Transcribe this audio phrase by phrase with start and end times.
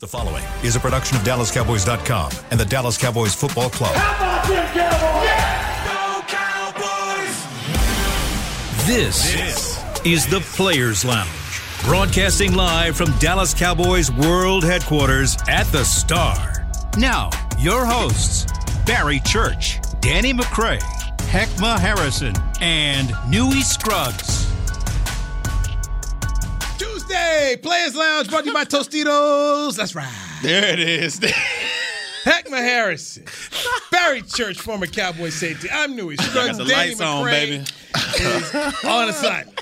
[0.00, 3.96] The following is a production of DallasCowboys.com and the Dallas Cowboys Football Club.
[3.96, 7.36] How about them Cowboys?
[8.86, 11.28] This, is the Players Lounge,
[11.82, 16.64] broadcasting live from Dallas Cowboys World Headquarters at the Star.
[16.96, 18.46] Now, your hosts,
[18.86, 20.78] Barry Church, Danny McCray,
[21.32, 24.47] Heckma Harrison, and Newy Scruggs.
[27.08, 29.76] Tuesday, Players Lounge brought to you by Tostitos.
[29.76, 30.12] That's right.
[30.42, 31.18] There it is.
[32.24, 33.24] Heckma Harrison,
[33.90, 35.68] Barry Church, former Cowboy safety.
[35.72, 36.58] I'm Newy got Scruggs.
[36.58, 37.54] the Danny lights on, McCray baby.
[38.18, 39.60] is on assignment.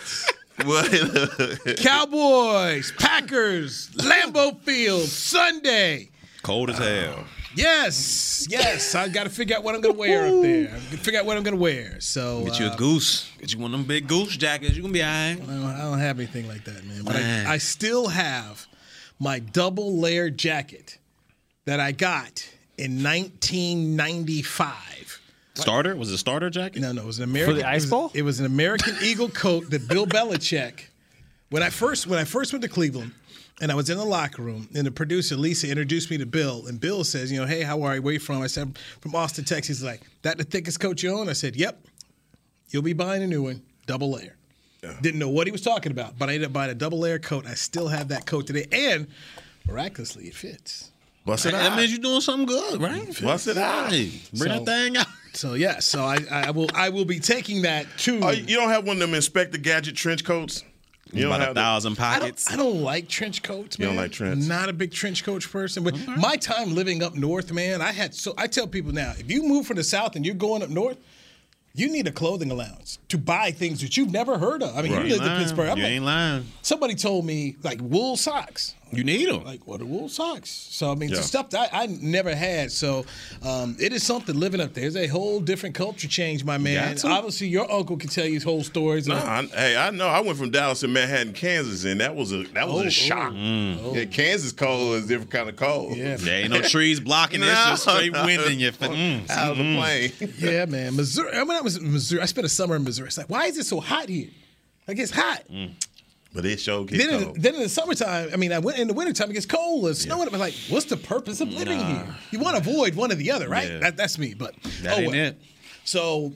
[0.65, 1.77] What?
[1.79, 6.09] Cowboys, Packers, Lambeau Field, Sunday.
[6.42, 7.25] Cold as hell.
[7.56, 8.95] Yes, yes.
[8.95, 10.69] I got to figure out what I'm going to wear up there.
[10.69, 12.01] I got to figure out what I'm going to wear.
[12.01, 13.30] So Get you uh, a goose.
[13.41, 14.77] Get you one of them big goose jackets.
[14.77, 15.33] You gonna be all right.
[15.33, 17.02] I don't, I don't have anything like that, man.
[17.05, 17.47] But Man.
[17.47, 18.66] I, I still have
[19.19, 20.98] my double layer jacket
[21.64, 25.20] that I got in 1995.
[25.55, 25.97] Starter?
[25.97, 26.81] Was it a starter jacket?
[26.81, 28.11] No, no, it was an American for the Ice it was- Bowl?
[28.14, 30.81] It was an American Eagle coat that Bill Belichick.
[31.48, 33.12] When I first when I first went to Cleveland,
[33.61, 36.67] and I was in the locker room, and the producer Lisa introduced me to Bill,
[36.67, 38.03] and Bill says, you know, hey, how are you?
[38.03, 38.43] Where you from?
[38.43, 39.79] I said, from Austin, Texas.
[39.79, 41.29] He's like, that the thickest coat you own?
[41.29, 41.81] I said, yep.
[42.71, 44.37] You'll be buying a new one, double layer.
[45.01, 47.19] Didn't know what he was talking about, but I ended up buying a double layer
[47.19, 47.45] coat.
[47.47, 49.09] I still have that coat today, and
[49.67, 50.93] miraculously, it fits.
[51.25, 51.59] Bust it out.
[51.71, 53.21] That means you're doing something good, right?
[53.21, 53.89] Bust it out.
[53.91, 55.07] Bring So- that thing out.
[55.33, 58.21] So yeah, so I, I will I will be taking that to.
[58.23, 60.65] Oh, you don't have one of them Inspector Gadget trench coats?
[61.12, 62.45] You About a thousand I pockets.
[62.47, 63.79] don't, I don't like trench coats.
[63.79, 64.45] You don't like trench?
[64.45, 65.85] Not a big trench coat person.
[65.85, 69.31] But my time living up north, man, I had so I tell people now, if
[69.31, 70.99] you move from the south and you're going up north,
[71.75, 74.77] you need a clothing allowance to buy things that you've never heard of.
[74.77, 75.07] I mean, Right.
[75.07, 75.39] you lived in.
[75.39, 75.69] Pittsburgh.
[75.69, 76.47] I'm you like, ain't lying.
[76.62, 78.75] somebody told me like wool socks.
[78.92, 79.42] You need them.
[79.42, 80.48] Like what are wool socks?
[80.48, 81.17] So I mean, Yeah.
[81.19, 82.70] it's stuff that I, I never had.
[82.70, 83.05] So
[83.43, 84.87] um, it is something living up there.
[84.87, 86.91] It's a whole different culture change, my man.
[86.94, 87.09] Got to.
[87.09, 89.09] Obviously, your uncle can tell you his whole stories.
[89.09, 90.06] Nah, I, hey, I know.
[90.06, 92.91] I went from Dallas to Manhattan, Kansas, and that was a that was Oh, a
[92.91, 93.33] shock.
[93.34, 95.97] oh, Yeah, Kansas cold is a different kind of cold.
[95.97, 96.16] Yeah.
[96.16, 97.47] There ain't no trees blocking it.
[97.49, 98.25] It's just straight No.
[98.25, 98.87] wind in your face.
[98.97, 99.28] Mm.
[99.31, 100.12] Out of the plane.
[100.39, 100.94] Yeah, man.
[100.94, 101.31] Missouri.
[101.44, 103.09] When I was in Missouri, I spent a summer in Missouri.
[103.09, 104.28] It's like, why is it so hot here?
[104.87, 105.43] Like it's hot.
[106.36, 107.42] But it sure gets Then, in, cold.
[107.42, 109.97] then in the summertime, I mean, I went in the wintertime, it gets cold and
[109.97, 110.28] snowing.
[110.32, 112.06] I'm like, what's the purpose of living here?
[112.30, 113.66] You want to avoid one or the other, right?
[113.69, 113.78] Yeah.
[113.78, 114.34] That, that's me.
[114.34, 115.20] But That oh, ain't well.
[115.28, 115.41] it.
[115.84, 116.34] So,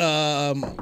[0.00, 0.78] um,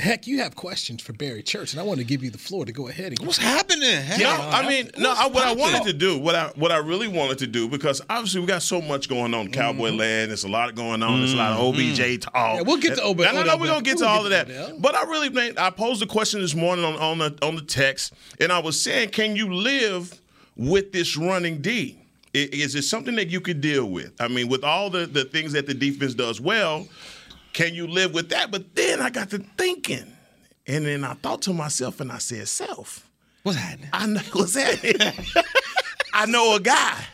[0.00, 2.64] heck, you have questions for Barry Church, and I want to give you the floor
[2.64, 3.18] to go ahead and.
[3.26, 3.82] What's happening?
[4.02, 5.12] Hey, No, uh, I mean, no.
[5.16, 8.00] I, what I wanted to do, what I what I really wanted to do, because
[8.10, 10.30] obviously we got so much going on in Cowboy land.
[10.30, 11.20] There's a lot going on.
[11.20, 12.34] There's a lot of OBJ talk.
[12.34, 14.30] Yeah, we'll get to OB- No, no, no, Odell we're gonna get to all of
[14.30, 14.80] that.
[14.80, 17.62] But I really, made, I posed a question this morning on on the on the
[17.62, 20.20] text, and I was saying, can you live
[20.56, 21.96] with this running D?
[22.32, 24.12] Is it something that you could deal with?
[24.20, 26.86] I mean, with all the the things that the defense does well,
[27.52, 28.50] can you live with that?
[28.50, 30.12] But then I got to thinking,
[30.66, 33.06] and then I thought to myself, and I said, self.
[33.42, 33.88] What's happening?
[33.92, 34.96] I know what's happening.
[36.12, 37.04] I know a guy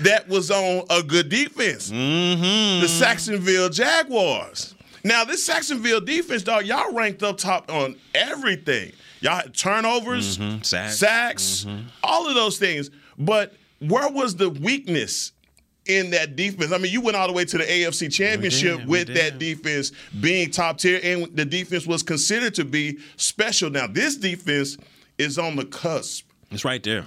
[0.00, 1.90] that was on a good defense.
[1.90, 2.82] Mm-hmm.
[2.82, 4.74] The Sacksonville Jaguars.
[5.04, 8.92] Now, this Sacksonville defense, dog, y'all ranked up top on everything.
[9.22, 10.62] Y'all had turnovers, Mm-hmm.
[10.62, 10.96] Sacks.
[10.98, 11.66] sacks,
[12.02, 12.90] all of those things.
[13.18, 15.32] But where was the weakness
[15.98, 16.72] in that defense?
[16.72, 19.92] I mean, you went all the way to the AFC Championship we with that defense
[20.20, 23.70] being top tier, and the defense was considered to be special.
[23.70, 24.76] Now, this defense
[25.18, 27.06] is on the cusp It's right there.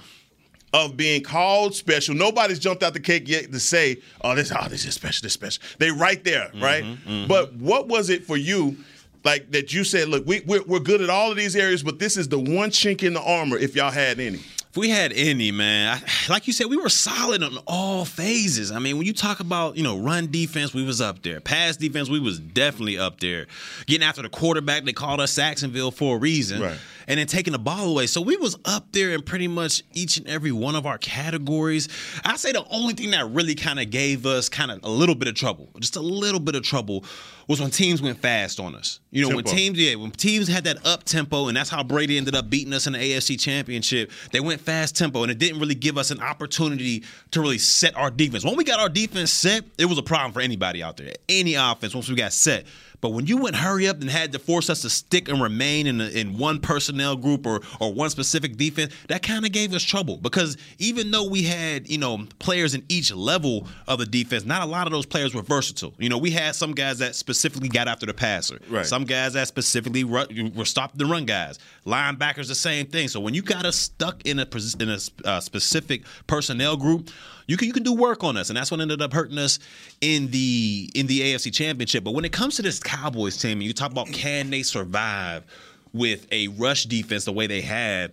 [0.72, 2.14] of being called special.
[2.14, 5.30] Nobody's jumped out the cake yet to say, "Oh, this, oh, this is special, this
[5.30, 6.84] is special." They right there, mm-hmm, right?
[6.84, 7.26] Mm-hmm.
[7.28, 8.76] But what was it for you,
[9.24, 11.98] like that you said, "Look, we, we're, we're good at all of these areas, but
[11.98, 14.40] this is the one chink in the armor, if y'all had any."
[14.74, 18.72] If we had any, man, I, like you said, we were solid on all phases.
[18.72, 21.38] I mean, when you talk about, you know, run defense, we was up there.
[21.38, 23.46] Pass defense, we was definitely up there.
[23.86, 26.60] Getting after the quarterback, they called us Sacksonville for a reason.
[26.60, 26.78] Right.
[27.06, 28.06] And then taking the ball away.
[28.06, 31.88] So we was up there in pretty much each and every one of our categories.
[32.24, 35.14] I say the only thing that really kind of gave us kind of a little
[35.14, 37.04] bit of trouble, just a little bit of trouble,
[37.48, 39.00] was when teams went fast on us.
[39.10, 42.16] You know, when teams yeah, when teams had that up tempo, and that's how Brady
[42.16, 44.10] ended up beating us in the AFC Championship.
[44.32, 47.96] They went fast tempo, and it didn't really give us an opportunity to really set
[47.96, 48.44] our defense.
[48.44, 51.54] When we got our defense set, it was a problem for anybody out there, any
[51.54, 51.94] offense.
[51.94, 52.64] Once we got set,
[53.04, 55.86] But when you went hurry up and had to force us to stick and remain
[55.86, 59.74] in, a, in one personnel group or or one specific defense, that kind of gave
[59.74, 64.06] us trouble because even though we had you know players in each level of the
[64.06, 65.92] defense, not a lot of those players were versatile.
[65.98, 68.86] You know, we had some guys that specifically got after the passer, Right.
[68.86, 70.24] some guys that specifically were
[70.64, 71.58] stopping the run guys.
[71.84, 73.08] Linebackers the same thing.
[73.08, 74.48] So when you got us stuck in a
[74.80, 77.10] in a uh, specific personnel group,
[77.46, 79.58] you can you can do work on us, and that's what ended up hurting us
[80.00, 82.04] in the in the AFC Championship.
[82.04, 85.44] But when it comes to this Cowboys team, and you talk about can they survive
[85.92, 88.12] with a rush defense the way they have,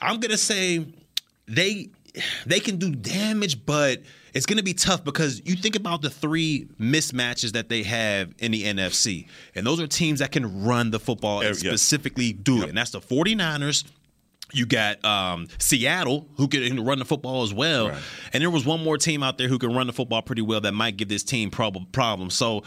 [0.00, 0.86] I'm gonna say
[1.46, 1.90] they
[2.46, 4.02] they can do damage, but
[4.34, 8.32] it's going to be tough because you think about the three mismatches that they have
[8.38, 9.26] in the NFC.
[9.54, 11.70] And those are teams that can run the football and yeah.
[11.70, 12.68] specifically do it.
[12.68, 13.84] And that's the 49ers.
[14.52, 17.86] You got um, Seattle, who can run the football as well,
[18.32, 20.60] and there was one more team out there who can run the football pretty well
[20.62, 22.34] that might give this team prob- problems.
[22.34, 22.62] So,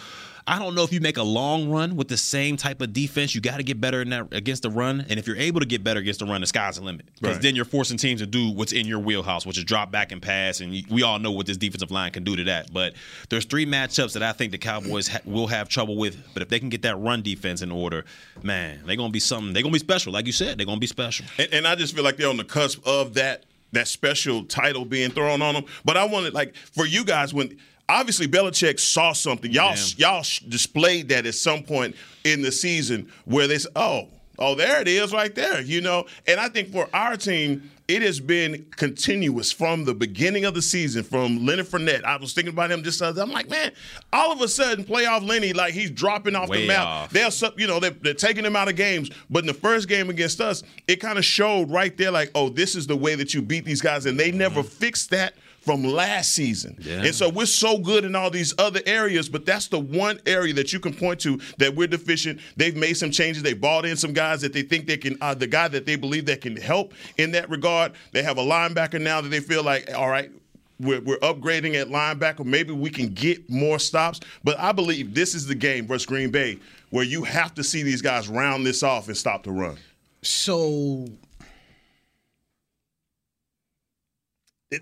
[0.45, 3.33] I don't know if you make a long run with the same type of defense.
[3.33, 5.65] You got to get better in that against the run, and if you're able to
[5.65, 7.05] get better against the run, the sky's the limit.
[7.19, 7.41] Because Right.
[7.41, 10.21] then you're forcing teams to do what's in your wheelhouse, which is drop back and
[10.21, 10.59] pass.
[10.59, 12.73] And we all know what this defensive line can do to that.
[12.73, 12.93] But
[13.29, 16.17] there's three matchups that I think the Cowboys ha- will have trouble with.
[16.33, 18.03] But if they can get that run defense in order,
[18.41, 19.53] man, they're gonna be something.
[19.53, 20.57] They're gonna be special, like you said.
[20.57, 21.25] They're gonna be special.
[21.37, 24.85] And, and I just feel like they're on the cusp of that that special title
[24.85, 25.65] being thrown on them.
[25.83, 27.57] But I wanted like for you guys when
[27.89, 29.51] obviously Belichick saw something.
[29.51, 34.07] Y'all y'all sh- displayed that at some point in the season where they said, "Oh,
[34.39, 36.05] oh, there it is, right there." You know.
[36.27, 37.69] And I think for our team.
[37.85, 42.05] It has been continuous from the beginning of the season, from Leonard Fournette.
[42.05, 43.21] I was thinking about him just the other day.
[43.21, 43.73] I'm like, man,
[44.13, 46.87] all of a sudden, playoff Lenny, like he's dropping off Way the map.
[46.87, 47.09] off.
[47.09, 49.11] They're, you know, they're, they're taking him out of games.
[49.29, 52.47] But in the first game against us, it kind of showed right there, like, oh,
[52.47, 54.37] this is the way that you beat these guys, and they mm-hmm.
[54.37, 55.33] never fixed that
[55.63, 56.77] from last season.
[56.79, 57.03] Yeah.
[57.03, 60.53] And so we're so good in all these other areas, but that's the one area
[60.53, 62.41] that you can point to that we're deficient.
[62.57, 63.43] They've made some changes.
[63.43, 65.95] They bought in some guys that they think they can, uh, the guy that they
[65.95, 67.93] believe that can help in that regard.
[68.11, 70.31] They have a linebacker now that they feel like, all right.
[70.79, 72.43] We're, we're upgrading at linebacker.
[72.43, 74.19] Maybe we can get more stops.
[74.43, 76.59] But I believe this is the game versus Green Bay
[76.89, 79.77] where you have to see these guys round this off and stop the run.
[80.23, 81.07] So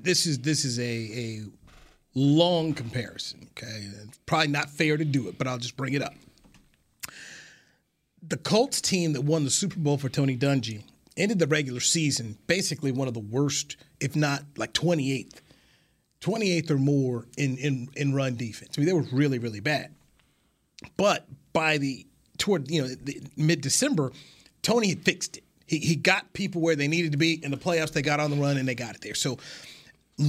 [0.02, 1.42] this is this is a a
[2.16, 3.48] long comparison.
[3.52, 6.14] Okay, it's probably not fair to do it, but I'll just bring it up.
[8.22, 10.84] The Colts team that won the Super Bowl for Tony Dungy
[11.18, 15.40] ended the regular season basically one of the worst, if not like 28th,
[16.22, 18.76] 28th or more in in in run defense.
[18.78, 19.94] I mean, they were really really bad.
[20.98, 22.06] But by the
[22.38, 22.96] toward you know
[23.36, 24.12] mid December,
[24.62, 25.44] Tony had fixed it.
[25.68, 27.94] He he got people where they needed to be in the playoffs.
[27.94, 29.16] They got on the run and they got it there.
[29.16, 29.38] So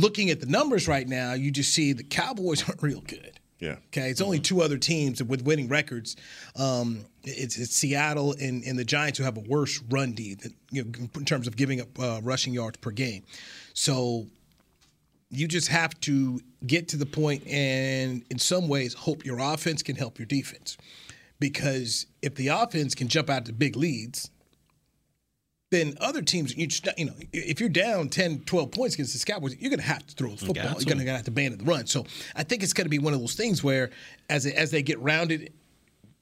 [0.00, 3.38] looking at the numbers right now, you just see the Cowboys aren't real good.
[3.62, 3.76] Yeah.
[3.88, 6.16] Okay, it's only two other teams with winning records.
[6.56, 10.52] Um, it's, it's Seattle and, and the Giants who have a worse run D, that,
[10.72, 13.22] you know, in terms of giving up uh, rushing yards per game.
[13.72, 14.26] So
[15.30, 19.80] you just have to get to the point and, in some ways, hope your offense
[19.80, 20.76] can help your defense.
[21.38, 24.28] Because if the offense can jump out to big leads,
[25.72, 29.32] then other teams, you just, you know, if you're down 10, 12 points against the
[29.32, 30.64] Cowboys, you're going to have to throw the football.
[30.64, 31.10] You're going to.
[31.10, 31.86] have to ban the run.
[31.86, 32.04] So
[32.36, 33.90] I think it's going to be one of those things where,
[34.28, 35.52] as as they get rounded,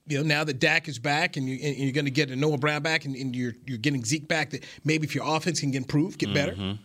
[0.07, 2.37] you know, now that Dak is back and, you, and you're going to get a
[2.37, 5.61] Noah Brown back and, and you're you're getting Zeke back, that maybe if your offense
[5.61, 6.81] can get improved, get better, mm-hmm.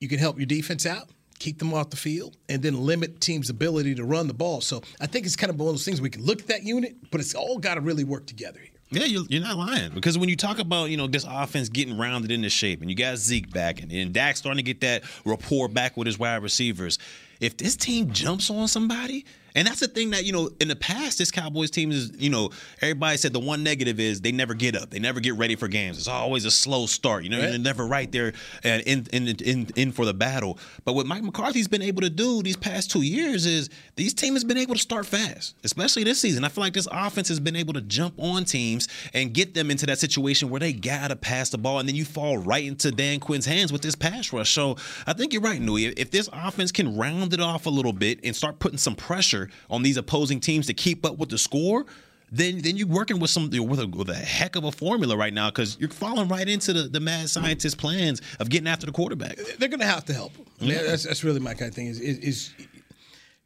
[0.00, 3.50] you can help your defense out, keep them off the field, and then limit teams'
[3.50, 4.62] ability to run the ball.
[4.62, 6.62] So I think it's kind of one of those things we can look at that
[6.62, 8.60] unit, but it's all got to really work together.
[8.90, 9.90] Yeah, you're, you're not lying.
[9.92, 12.96] Because when you talk about you know this offense getting rounded into shape and you
[12.96, 16.42] got Zeke back and, and Dak starting to get that rapport back with his wide
[16.42, 16.98] receivers,
[17.40, 20.76] if this team jumps on somebody, and that's the thing that you know in the
[20.76, 24.54] past this Cowboys team is you know everybody said the one negative is they never
[24.54, 25.98] get up, they never get ready for games.
[25.98, 27.24] It's always a slow start.
[27.24, 27.50] You know, Right.
[27.50, 28.32] they're never right there
[28.62, 30.58] and in, in in in for the battle.
[30.84, 34.34] But what Mike McCarthy's been able to do these past two years is these teams
[34.36, 36.44] has been able to start fast, especially this season.
[36.44, 39.70] I feel like this offense has been able to jump on teams and get them
[39.70, 42.90] into that situation where they gotta pass the ball, and then you fall right into
[42.90, 44.50] Dan Quinn's hands with this pass rush.
[44.50, 45.86] So I think you're right, Newy.
[45.86, 49.43] If this offense can round it off a little bit and start putting some pressure
[49.70, 51.86] on these opposing teams to keep up with the score.
[52.32, 55.32] Then, then you're working with some with a, with a heck of a formula right
[55.32, 58.92] now because you're falling right into the, the mad scientist plans of getting after the
[58.92, 59.36] quarterback.
[59.58, 60.32] they're going to have to help.
[60.60, 61.86] I mean, that's, that's really my kind of thing.
[61.86, 62.54] Is, is, is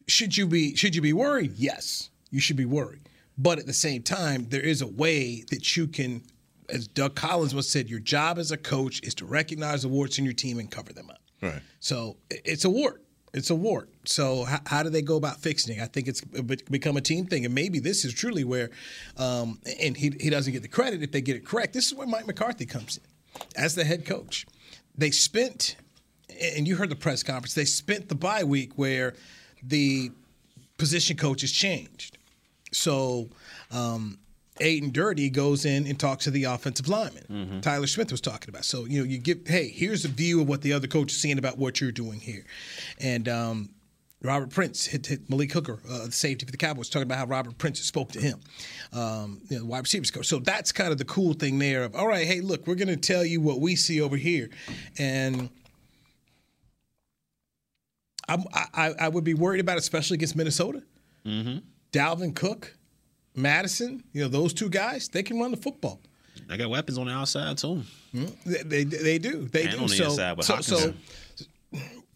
[0.06, 1.52] should you be should you be worried?
[1.56, 3.02] Yes, you should be worried.
[3.36, 6.22] But at the same time, there is a way that you can,
[6.68, 10.18] as Doug Collins once said, your job as a coach is to recognize the warts
[10.18, 11.20] in your team and cover them up.
[11.40, 11.62] Right.
[11.78, 13.04] So it's a wart.
[13.34, 13.90] It's a wart.
[14.04, 15.82] So how, how do they go about fixing it?
[15.82, 16.22] I think it's
[16.70, 18.70] become a team thing, and maybe this is truly where,
[19.16, 21.72] um, and he he doesn't get the credit if they get it correct.
[21.74, 24.46] This is where Mike McCarthy comes in as the head coach.
[24.96, 25.76] They spent,
[26.40, 27.54] and you heard the press conference.
[27.54, 29.14] They spent the bye week where
[29.62, 30.10] the
[30.78, 32.18] position coaches changed.
[32.72, 33.28] So.
[33.70, 34.18] Um,
[34.60, 37.24] Aden Durde goes in and talks to the offensive lineman.
[37.30, 37.60] Mm-hmm.
[37.60, 38.64] Tyler Smith was talking about.
[38.64, 41.20] So you know, you give, hey, here's a view of what the other coach is
[41.20, 42.44] seeing about what you're doing here,
[43.00, 43.70] and um,
[44.22, 47.26] Robert Prince hit, hit Malik Hooker, uh, the safety for the Cowboys, talking about how
[47.26, 48.40] Robert Prince spoke to him,
[48.92, 50.26] um, you know, the wide receivers coach.
[50.26, 51.84] So that's kind of the cool thing there.
[51.84, 54.50] Of all right, hey, look, we're going to tell you what we see over here,
[54.98, 55.50] and.
[58.74, 60.82] I, I would be worried about, it, especially against Minnesota.
[61.24, 61.60] Mm-hmm.
[61.92, 62.76] Dalvin Cook,
[63.38, 66.00] Mattison, you know, those two guys, they can run the football.
[66.48, 67.82] They got weapons on the outside too.
[68.14, 68.50] Mm-hmm.
[68.50, 69.48] They, they, they do.
[69.48, 69.78] They and do.
[69.78, 70.94] On the so, inside, so, so,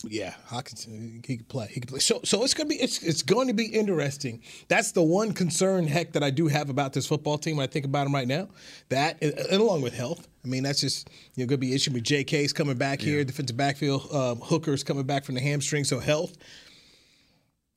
[0.05, 1.69] yeah, Hockenson, he could play.
[1.71, 1.99] He could play.
[2.01, 4.43] So, so it's gonna be it's it's going to be interesting.
[4.69, 7.67] That's the one concern, heck, that I do have about this football team when I
[7.67, 8.49] think about them right now.
[8.89, 10.29] That and along with health.
[10.45, 13.01] I mean, that's just you know going to be an issue with J.K.'s coming back
[13.01, 13.11] yeah.
[13.11, 16.37] here, defensive backfield, um, Hooker's coming back from the hamstring, so health.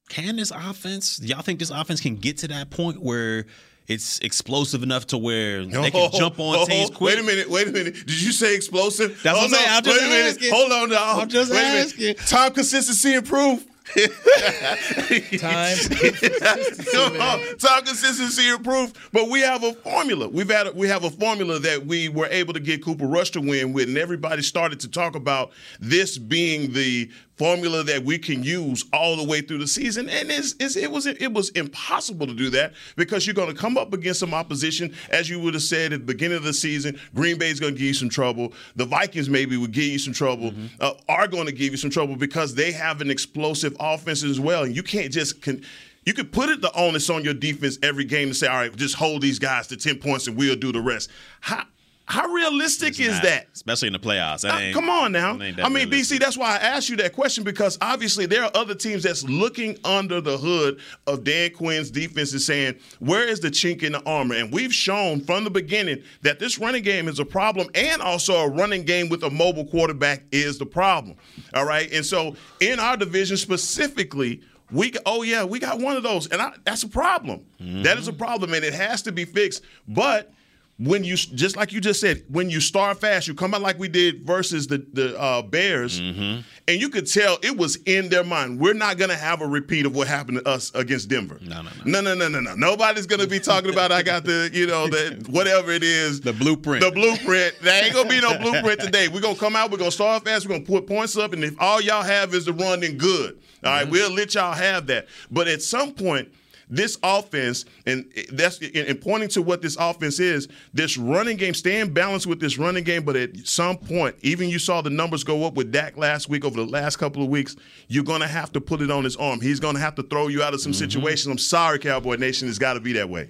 [0.10, 1.20] Can this offense?
[1.22, 3.46] Y'all think this offense can get to that point where?
[3.88, 7.16] it's explosive enough to where they can oh, jump on oh, teams quick.
[7.16, 7.94] Wait a minute, wait a minute.
[7.94, 9.22] Did you say explosive?
[9.22, 9.68] That's what I'm saying.
[9.70, 10.52] I'm just wait a minute.
[10.52, 11.20] Hold on, now.
[11.20, 12.04] I'm just wait asking.
[12.04, 12.18] A minute.
[12.26, 13.66] Time consistency improve.
[13.96, 15.78] time
[17.60, 20.28] time consistency improved, but we have a formula.
[20.28, 23.30] We've had a, we have a formula that we were able to get Cooper Rush
[23.32, 28.18] to win with, and everybody started to talk about this being the formula that we
[28.18, 30.10] can use all the way through the season.
[30.10, 33.60] And it's, it's, it was it was impossible to do that because you're going to
[33.60, 36.54] come up against some opposition, as you would have said at the beginning of the
[36.54, 37.00] season.
[37.14, 38.54] Green Bay's going to give you some trouble.
[38.76, 40.52] The Vikings maybe would give you some trouble.
[40.52, 40.66] Mm-hmm.
[40.80, 44.40] Uh, are going to give you some trouble because they have an explosive offense as
[44.40, 45.42] well, and you can't just.
[45.42, 45.62] Con-
[46.06, 48.76] you could put it the onus on your defense every game to say, all right,
[48.76, 51.10] just hold these guys to 10 points and we'll do the rest.
[51.42, 51.66] How,
[52.08, 53.48] how realistic it's is not, that?
[53.54, 54.48] Especially in the playoffs.
[54.48, 55.32] Uh, come on now.
[55.32, 56.18] I mean, realistic.
[56.18, 59.24] BC, that's why I asked you that question because obviously there are other teams that's
[59.24, 63.94] looking under the hood of Dan Quinn's defense and saying, where is the chink in
[63.94, 64.36] the armor?
[64.36, 68.36] And we've shown from the beginning that this running game is a problem and also
[68.36, 71.18] a running game with a mobile quarterback is the problem.
[71.56, 71.92] All right.
[71.92, 76.42] And so in our division specifically, we oh yeah, we got one of those, and
[76.42, 77.46] I, that's a problem.
[77.62, 77.84] Mm-hmm.
[77.84, 79.64] That is a problem, and it has to be fixed.
[79.88, 80.34] But
[80.78, 83.80] when you just like you just said, when you start fast, you come out like
[83.80, 86.42] we did versus the the uh, Bears, mm-hmm.
[86.68, 88.60] and you could tell it was in their mind.
[88.60, 91.40] We're not going to have a repeat of what happened to us against Denver.
[91.42, 92.56] No, no, no, no, no, no, no.
[92.56, 92.56] no.
[92.56, 96.20] Nobody's going to be talking about I got the you know the whatever it is,
[96.20, 96.84] the blueprint.
[96.84, 97.56] The blueprint.
[97.62, 99.08] There ain't gonna be no blueprint today.
[99.08, 99.72] We're gonna come out.
[99.72, 100.46] We're gonna start fast.
[100.46, 103.40] We're gonna put points up, and if all y'all have is the run, then good.
[103.64, 103.92] All right, mm-hmm.
[103.92, 105.08] we'll let y'all have that.
[105.32, 106.30] But at some point
[106.70, 111.94] this offense, and that's in pointing to what this offense is, this running game, staying
[111.94, 115.46] balanced with this running game, but at some point, even you saw the numbers go
[115.46, 117.56] up with Dak last week over the last couple of weeks,
[117.88, 119.42] you're going to have to put it on his arm.
[119.42, 120.90] He's going to have to throw you out of some mm-hmm.
[120.90, 121.28] situations.
[121.28, 123.30] I'm sorry, Cowboy Nation, it's got to be that way.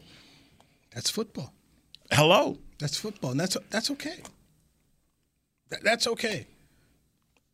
[0.94, 1.54] That's football.
[2.12, 2.58] Hello.
[2.80, 4.22] That's football, and that's that's okay.
[5.82, 6.46] that's okay.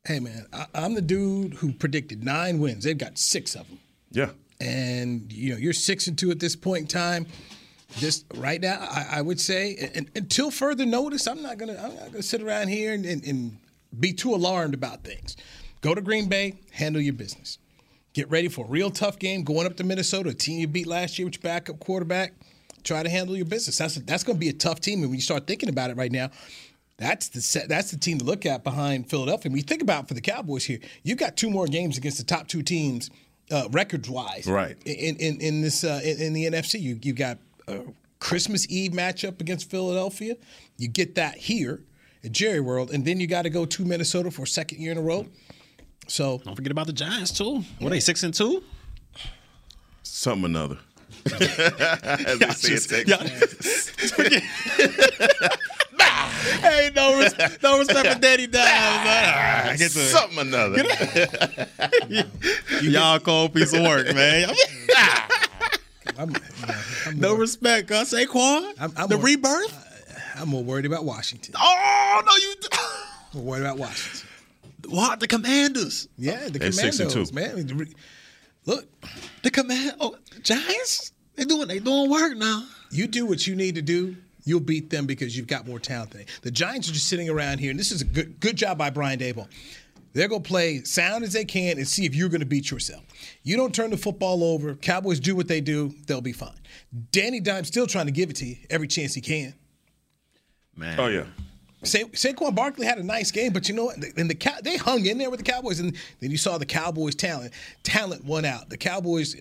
[0.03, 2.83] Hey man, I, I'm the dude who predicted nine wins.
[2.83, 3.79] They've got six of them.
[4.09, 7.25] Yeah and you know you're six and two at this point in time.
[7.97, 11.95] Just right now, I, I would say, and, until further notice, I'm not gonna I'm
[11.95, 13.57] not gonna sit around here and, and, and
[13.99, 15.35] be too alarmed about things.
[15.81, 17.57] Go to Green Bay, handle your business.
[18.13, 20.87] Get ready for a real tough game going up to Minnesota, a team you beat
[20.87, 22.33] last year with your backup quarterback.
[22.83, 23.77] Try to handle your business.
[23.77, 25.97] That's that's going to be a tough team, and when you start thinking about it
[25.97, 26.29] right now,
[26.97, 29.49] that's the set, that's the team to look at behind Philadelphia.
[29.49, 32.23] When you think about for the Cowboys here, you've got two more games against the
[32.23, 33.09] top two teams
[33.51, 34.77] uh, records wise, right?
[34.85, 37.81] In in, in this uh, in, in, the NFC, you you got a
[38.19, 40.35] Christmas Eve matchup against Philadelphia.
[40.77, 41.81] You get that here
[42.23, 44.91] at Jerry World, and then you got to go to Minnesota for a second year
[44.91, 45.25] in a row.
[46.07, 47.63] So don't forget about the Giants too.
[47.79, 48.63] What are they six and two?
[50.03, 50.77] Something another.
[51.29, 53.19] y'all just, y'all,
[56.61, 58.65] hey, no, res- no respect for Daddy Dimes.
[58.65, 60.83] Ah, I get to, something another.
[62.81, 64.49] Y'all cold piece of work, man.
[66.17, 66.33] I'm,
[67.05, 68.03] I'm no more, respect, huh?
[68.05, 68.73] Saquon.
[68.79, 70.33] I'm, I'm the more, rebirth.
[70.35, 71.53] I'm more worried about Washington.
[71.57, 72.55] Oh no, you.
[73.33, 74.27] I'm worried about Washington.
[74.89, 76.07] What the Commanders?
[76.17, 77.87] Yeah, the They're Commandos, man.
[78.65, 78.87] Look,
[79.43, 79.93] the command.
[79.99, 81.13] Oh, Giants.
[81.35, 81.67] They doing.
[81.67, 82.65] They doing work now.
[82.89, 86.11] You do what you need to do You'll beat them because you've got more talent.
[86.11, 86.27] Than they.
[86.41, 88.89] The Giants are just sitting around here, and this is a good good job by
[88.89, 89.47] Brian Daboll.
[90.13, 92.69] They're going to play sound as they can and see if you're going to beat
[92.69, 93.03] yourself.
[93.43, 94.75] You don't turn the football over.
[94.75, 95.93] Cowboys do what they do.
[96.05, 96.59] They'll be fine.
[97.11, 99.53] Danny Dimes still trying to give it to you every chance he can.
[100.75, 100.99] Man.
[100.99, 101.23] Oh yeah.
[101.83, 103.97] Sa- Saquon Barkley had a nice game, but you know what?
[104.17, 106.65] And the Cow- they hung in there with the Cowboys, and then you saw the
[106.65, 107.53] Cowboys' talent.
[107.83, 108.69] Talent won out.
[108.69, 109.35] The Cowboys.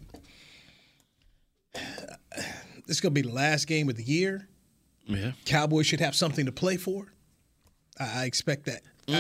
[2.87, 4.49] This is going to be the last game of the year.
[5.11, 5.33] Yeah.
[5.45, 7.13] Cowboys should have something to play for.
[7.99, 8.83] I, I expect that.
[9.09, 9.13] I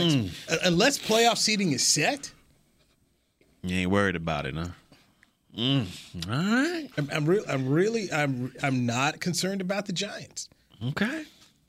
[0.49, 2.33] ex- unless playoff seating is set,
[3.63, 4.69] You ain't worried about it, huh?
[5.59, 5.87] Mm.
[6.31, 6.89] All right.
[6.97, 10.49] I'm, I'm, re- I'm really, I'm, I'm not concerned about the Giants.
[10.91, 11.25] Okay.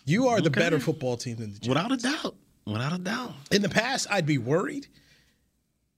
[0.05, 0.59] You are the Okay.
[0.59, 1.67] better football team than the Giants.
[1.67, 2.35] Without a doubt.
[2.65, 3.33] Without a doubt.
[3.51, 4.87] In the past, I'd be worried.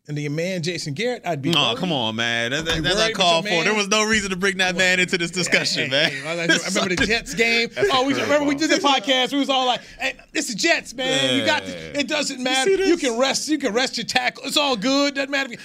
[0.06, 1.54] And the man Jason Garrett, I'd be.
[1.56, 1.78] Oh, worried.
[1.78, 2.52] come on, man.
[2.52, 3.64] That, that, that's with uncalled for.
[3.64, 6.12] There was no reason to bring that man into this discussion, Hey, man.
[6.12, 7.70] hey, I remember the Jets game.
[7.90, 9.32] Oh, we remember we did the podcast.
[9.32, 11.40] We was all like, "Hey, it's the Jets, man.
[11.40, 11.64] You got.
[11.64, 12.76] The, it doesn't matter.
[12.76, 13.48] see You can rest.
[13.48, 14.44] You can rest your tackle.
[14.46, 15.16] It's all good.
[15.16, 15.56] Doesn't matter.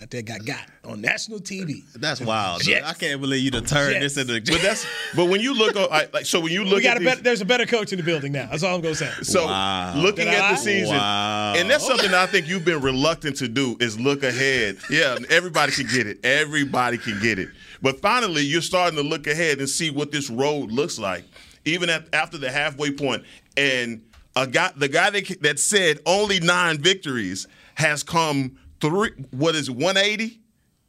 [0.00, 1.82] If you, when that got got on national TV.
[1.94, 2.62] That's wild.
[2.68, 4.34] I can't believe you to turn this into.
[4.40, 7.00] But that's but when you look at like, so when you look We got a
[7.00, 7.22] these, better.
[7.22, 8.48] There's a better coach in the building now.
[8.50, 9.10] That's all I'm gonna say.
[9.22, 9.94] So Wow.
[9.96, 10.50] looking Did at lie?
[10.52, 11.54] the season, Wow.
[11.56, 14.78] and that's something I think you've been reluctant to do is look ahead.
[14.90, 16.24] Yeah, everybody can get it.
[16.24, 17.48] Everybody can get it.
[17.82, 21.24] But finally, you're starting to look ahead and see what this road looks like,
[21.64, 23.22] even at, after the halfway point.
[23.56, 24.02] And
[24.36, 29.10] a guy, the guy that, that said only nine victories has come three.
[29.30, 30.40] What is it, 180?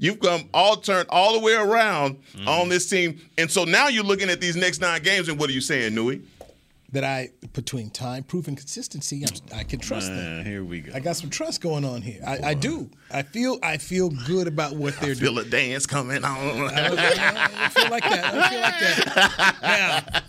[0.02, 2.48] You've come all turned all the way around mm-hmm.
[2.48, 5.50] on this team, and so now you're looking at these next nine games, and what
[5.50, 6.22] are you saying, Newy?
[6.94, 10.46] That I between time, proof, and consistency, I'm, I can trust them.
[10.46, 10.94] Here we go.
[10.96, 12.20] I got some trust going on here.
[12.26, 12.90] I, I do.
[13.12, 13.60] I feel.
[13.62, 15.36] I feel good about what they're doing.
[15.36, 16.38] Feel a dance coming on.
[16.74, 18.34] I don't, I don't feel like that.
[18.34, 20.24] I feel like that.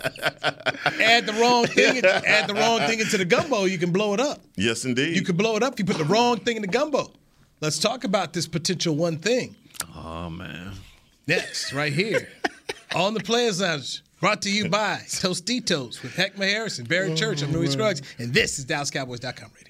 [0.82, 2.04] Now, add the wrong thing.
[2.04, 3.64] Add the wrong thing into the gumbo.
[3.64, 4.42] You can blow it up.
[4.56, 5.14] yes, indeed.
[5.14, 7.12] You can blow it up if you put the wrong thing in the gumbo.
[7.60, 9.54] Let's talk about this potential one thing
[9.94, 10.72] Oh man.
[11.26, 12.28] next, right here,
[12.94, 14.02] on the Players Lounge.
[14.18, 18.32] Brought to you by Tostitos with Heckma Harrison, Barry Church, I'm Louis oh, Scruggs, and
[18.32, 19.69] this is DallasCowboys.com radio.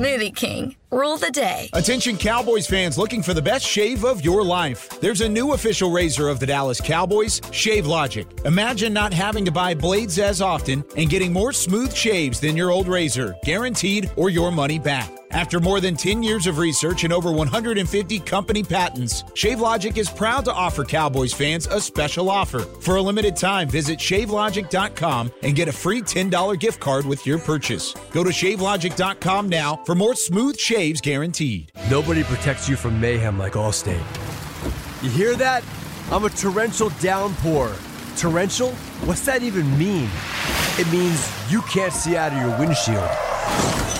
[0.00, 1.68] Smoothie King, rule the day.
[1.74, 4.88] Attention Cowboys fans looking for the best shave of your life.
[4.98, 8.26] There's a new official razor of the Dallas Cowboys, Shave Logic.
[8.46, 12.70] Imagine not having to buy blades as often and getting more smooth shaves than your
[12.70, 15.19] old razor, guaranteed or your money back.
[15.32, 20.44] After more than 10 years of research and over 150 company patents, ShaveLogic is proud
[20.46, 22.60] to offer Cowboys fans a special offer.
[22.80, 27.38] For a limited time, visit shavelogic.com and get a free $10 gift card with your
[27.38, 27.94] purchase.
[28.10, 31.70] Go to shavelogic.com now for more smooth shaves guaranteed.
[31.88, 34.02] Nobody protects you from mayhem like Allstate.
[35.02, 35.62] You hear that?
[36.10, 37.72] I'm a torrential downpour.
[38.16, 38.72] Torrential?
[39.06, 40.10] What's that even mean?
[40.76, 43.99] It means you can't see out of your windshield.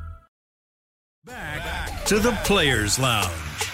[2.07, 3.70] To the Players Lounge.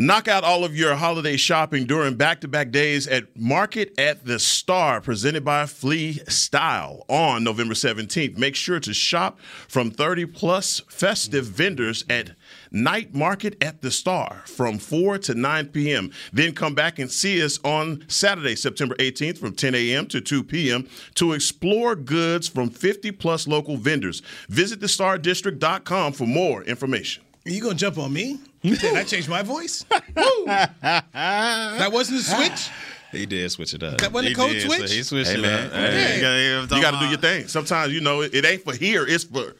[0.00, 4.24] Knock out all of your holiday shopping during back to back days at Market at
[4.24, 8.38] the Star, presented by Flea Style on November 17th.
[8.38, 12.36] Make sure to shop from 30 plus festive vendors at
[12.70, 16.12] Night Market at the Star from 4 to 9 p.m.
[16.32, 20.06] Then come back and see us on Saturday, September 18th from 10 a.m.
[20.06, 20.86] to 2 p.m.
[21.16, 24.22] to explore goods from 50 plus local vendors.
[24.48, 27.24] Visit thestardistrict.com for more information.
[27.44, 28.38] Are you gonna jump on me?
[28.62, 29.84] Did I change my voice?
[30.14, 32.70] That wasn't a switch.
[33.12, 33.98] He did switch it up.
[33.98, 34.88] That wasn't He a code did, switch?
[34.90, 35.66] so He switched Hey, it man.
[35.66, 35.72] up.
[35.72, 37.48] Hey, Hey, you gotta- you got to do your thing.
[37.48, 39.54] Sometimes, you know, it, it ain't for here, it's for.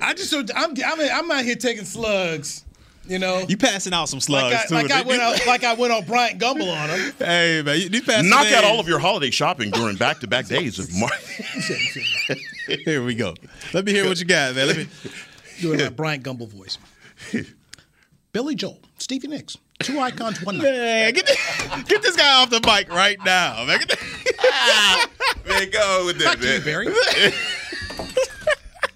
[0.00, 2.64] I just don't- I'm I'm I'm out here taking slugs.
[3.08, 4.74] You know, You passing out some slugs like I, too.
[4.74, 5.26] like I went you?
[5.26, 7.12] out like I went on Bryant Gumbel on him.
[7.18, 10.28] Hey man, you, you passing Knock out all of your holiday shopping during back to
[10.28, 11.12] back days of March.
[12.84, 13.34] Here we go.
[13.72, 14.68] Let me hear what you got, man.
[14.68, 14.86] Let me.
[15.62, 16.76] Doing my Bryant Gumbel voice.
[18.32, 20.64] Billy Joel, Stevie Nicks, two icons, one night.
[20.64, 21.38] Man, get, this,
[21.86, 23.78] get this guy off the mic right now, man.
[23.78, 25.08] Get the-
[25.48, 26.64] man, go with that, Back to you, man.
[26.64, 26.86] Barry.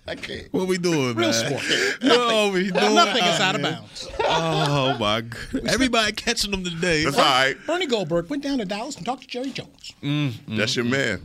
[0.09, 0.53] I can't.
[0.53, 1.17] what we doing, man?
[1.17, 1.59] Real man?
[1.59, 1.63] sport.
[2.03, 2.95] What we doing?
[2.95, 4.09] Nothing is out out of bounds.
[4.21, 5.67] Oh my god!
[5.69, 7.05] Everybody catching them today.
[7.05, 7.57] That's all right.
[7.67, 9.93] Bernie Goldberg went down to Dallas and talked to Jerry Jones.
[10.49, 11.21] That's your man.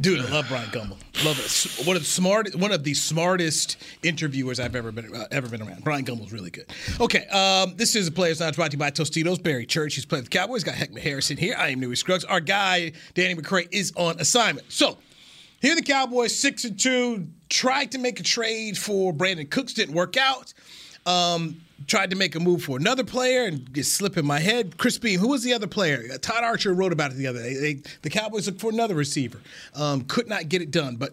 [0.00, 0.96] Dude, I love Bryant Gumbel.
[1.24, 1.86] Love it.
[1.86, 5.60] One of the smart, one of the smartest interviewers I've ever been uh, ever been
[5.60, 5.82] around.
[5.82, 6.66] Bryant Gumbel's really good.
[7.00, 9.42] Okay, um, this is a Players Lounge brought to you by Tostitos.
[9.42, 10.62] Barry Church, he's playing the Cowboys.
[10.62, 11.56] Got Heckman Harrison here.
[11.58, 12.24] I am Newy Scruggs.
[12.24, 14.70] Our guy Danny McCray is on assignment.
[14.70, 14.98] So
[15.60, 17.26] here the Cowboys six and two.
[17.48, 20.54] Tried to make a trade for Brandin Cooks, didn't work out.
[21.06, 24.76] Um, tried to make a move for another player and get slip in my head.
[24.78, 26.02] Chris Beam, who was the other player?
[26.12, 27.54] Uh, Todd Archer wrote about it the other day.
[27.54, 29.40] They, the Cowboys looked for another receiver.
[29.74, 31.12] Um, could not get it done, but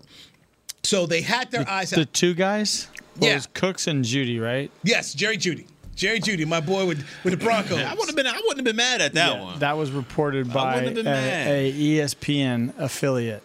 [0.84, 1.98] so they had their eyes on.
[1.98, 2.14] The out.
[2.14, 2.88] two guys?
[3.18, 3.32] Well, Yeah.
[3.34, 4.70] It was Cooks and Jeudy, right?
[4.84, 5.68] Yes, Jerry Jeudy.
[5.96, 7.80] Jerry Jeudy, my boy with, with the Broncos.
[7.80, 8.28] I wouldn't have been.
[8.28, 9.60] I wouldn't have been mad at that Yeah, one.
[9.60, 11.48] That was reported by wouldn't have been a, mad.
[11.48, 13.42] a ESPN affiliate,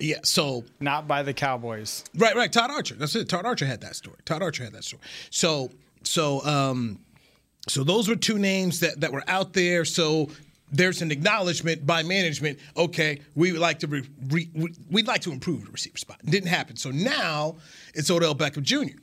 [0.00, 2.02] yeah, so not by the Cowboys.
[2.16, 2.52] Right, right.
[2.52, 2.96] Todd Archer.
[2.96, 3.28] That's it.
[3.28, 4.16] Todd Archer had that story.
[4.24, 5.00] Todd Archer had that story.
[5.30, 5.70] So,
[6.06, 6.98] so, um,
[7.68, 9.84] so those were two names that that were out there.
[9.84, 10.30] So
[10.72, 12.58] there's an acknowledgement by management.
[12.76, 16.18] Okay, we would like to re, re, we- we'd like to improve the receiver spot.
[16.24, 16.76] It didn't happen.
[16.76, 17.56] So now
[17.94, 18.98] it's Odell Beckham Jr.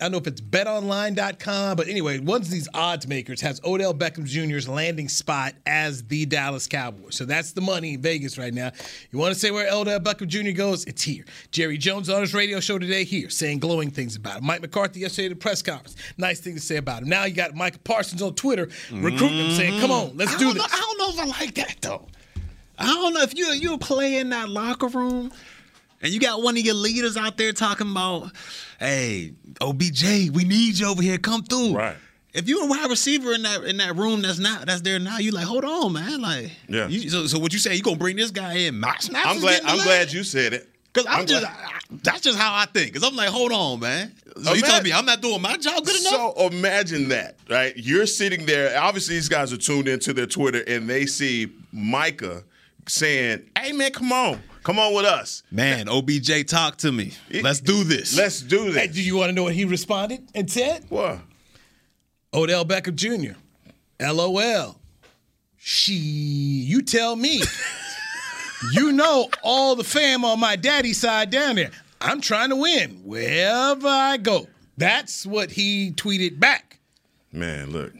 [0.00, 3.92] I don't know if it's betonline.com, but anyway, one of these odds makers has Odell
[3.92, 7.16] Beckham Jr.'s landing spot as the Dallas Cowboys.
[7.16, 8.70] So that's the money in Vegas right now.
[9.10, 10.56] You want to say where Odell Beckham Jr.
[10.56, 10.86] goes?
[10.86, 11.26] It's here.
[11.50, 14.46] Jerry Jones on his radio show today here saying glowing things about him.
[14.46, 17.10] Mike McCarthy yesterday at the press conference, nice thing to say about him.
[17.10, 20.62] Now you got Micah Parsons on Twitter recruiting him, saying, "Come on, let's do this."
[20.62, 22.06] Know, I don't know if I like that though.
[22.78, 25.30] I don't know if you you play in that locker room
[26.02, 28.30] and you got one of your leaders out there talking about,
[28.78, 31.18] "Hey, OBJ, we need you over here.
[31.18, 31.96] Come through." Right.
[32.32, 35.18] If you're a wide receiver in that in that room that's not that's there now,
[35.18, 36.20] you like, hold on, man.
[36.20, 36.86] Like, Yeah.
[36.86, 37.74] You, so, so what you say?
[37.74, 38.78] You gonna bring this guy in?
[38.78, 39.62] My snaps I'm glad.
[39.64, 40.68] I'm glad you said it.
[40.92, 42.94] Cause I'm, I'm just I, that's just how I think.
[42.94, 44.12] Cause I'm like, hold on, man.
[44.42, 46.12] So you telling me I'm not doing my job good enough?
[46.36, 47.72] So imagine that, right?
[47.76, 48.76] You're sitting there.
[48.80, 52.42] Obviously, these guys are tuned into their Twitter and they see Micah
[52.88, 55.42] saying, "Hey, man, come on, come on with us.
[55.50, 57.12] Man, OBJ, talk to me.
[57.42, 58.16] Let's do this.
[58.16, 60.84] Let's do Hey, this." do you want to know what he responded and said?
[60.88, 61.18] What?
[62.32, 63.36] Odell Beckham Jr.
[64.00, 64.78] LOL.
[65.56, 67.42] She, you tell me.
[68.72, 71.70] you know all the fam on my daddy's side down there.
[72.00, 74.46] I'm trying to win wherever I go.
[74.78, 76.78] That's what he tweeted back.
[77.32, 77.92] Man, look,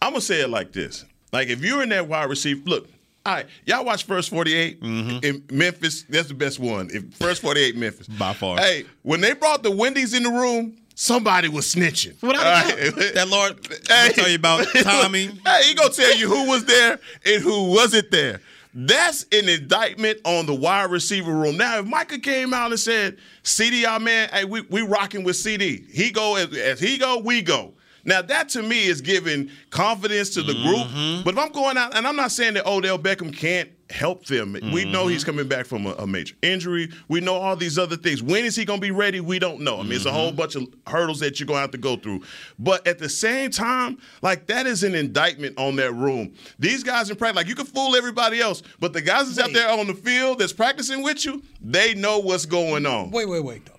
[0.00, 2.88] I'm gonna say it like this: like if you're in that wide receiver, look.
[3.26, 5.24] All right, y'all watch First 48 mm-hmm.
[5.24, 6.02] in Memphis.
[6.02, 6.90] That's the best one.
[6.92, 8.58] If First 48 Memphis By far.
[8.58, 12.22] Hey, when they brought the Wendy's in the room, somebody was snitching.
[12.22, 12.94] What I All right?
[13.14, 15.28] that Lord I'll tell you about Tommy.
[15.42, 18.42] Hey, he gonna tell you who was there and who wasn't there.
[18.74, 21.56] That's an indictment on the wide receiver room.
[21.56, 25.36] Now, if Micah came out and said, "CD, our man, hey, we we rocking with
[25.36, 25.82] CD.
[25.90, 27.72] He go as, as he go, we go."
[28.04, 30.86] Now that to me is giving confidence to the group.
[30.88, 31.24] Mm-hmm.
[31.24, 34.54] But if I'm going out, and I'm not saying that Odell Beckham can't help them.
[34.72, 35.10] We know mm-hmm.
[35.10, 36.90] he's coming back from a, a major injury.
[37.08, 38.22] We know all these other things.
[38.22, 39.20] When is he going to be ready?
[39.20, 39.78] We don't know.
[39.78, 40.36] I mean, it's a whole mm-hmm.
[40.36, 42.22] bunch of hurdles that you're going to have to go through.
[42.58, 46.34] But at the same time, like that is an indictment on that room.
[46.58, 49.54] These guys in practice, like you can fool everybody else, but the guys that's out
[49.54, 53.10] there on the field that's practicing with you, they know what's going on.
[53.10, 53.73] Wait, wait, wait, though.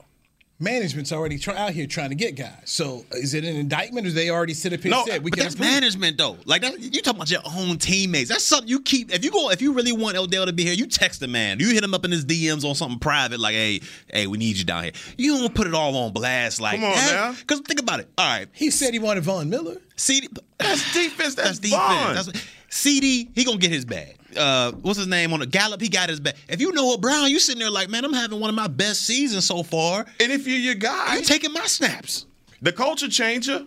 [0.57, 2.53] Management's already try, out here trying to get guys.
[2.63, 5.29] So is it an indictment, or they already sit up here No, and said we
[5.31, 5.69] but can that's approve?
[5.69, 6.37] management though.
[6.45, 8.29] Like that, you talking about your own teammates.
[8.29, 9.13] That's something you keep.
[9.13, 11.59] If you go, if you really want Odell to be here, you text the man.
[11.59, 14.55] You hit him up in his DMs on something private, like, "Hey, hey, we need
[14.55, 17.31] you down here." You don't put it all on blast, like, Come on now.
[17.33, 18.07] Because think about it.
[18.17, 19.81] All right, He said he wanted Von Miller.
[19.97, 20.29] CD.
[20.57, 21.35] That's defense.
[21.35, 22.07] That's, That's Von.
[22.15, 22.25] defense.
[22.27, 23.29] That's CD.
[23.35, 24.15] He gonna get his bag.
[24.37, 25.81] Uh, what's his name on the Gallup?
[25.81, 26.35] He got his back.
[26.49, 28.67] If you know what Brown, you sitting there like, man, I'm having one of my
[28.67, 30.05] best seasons so far.
[30.19, 32.25] And if you're your guy, You taking my snaps.
[32.61, 33.65] the culture changer.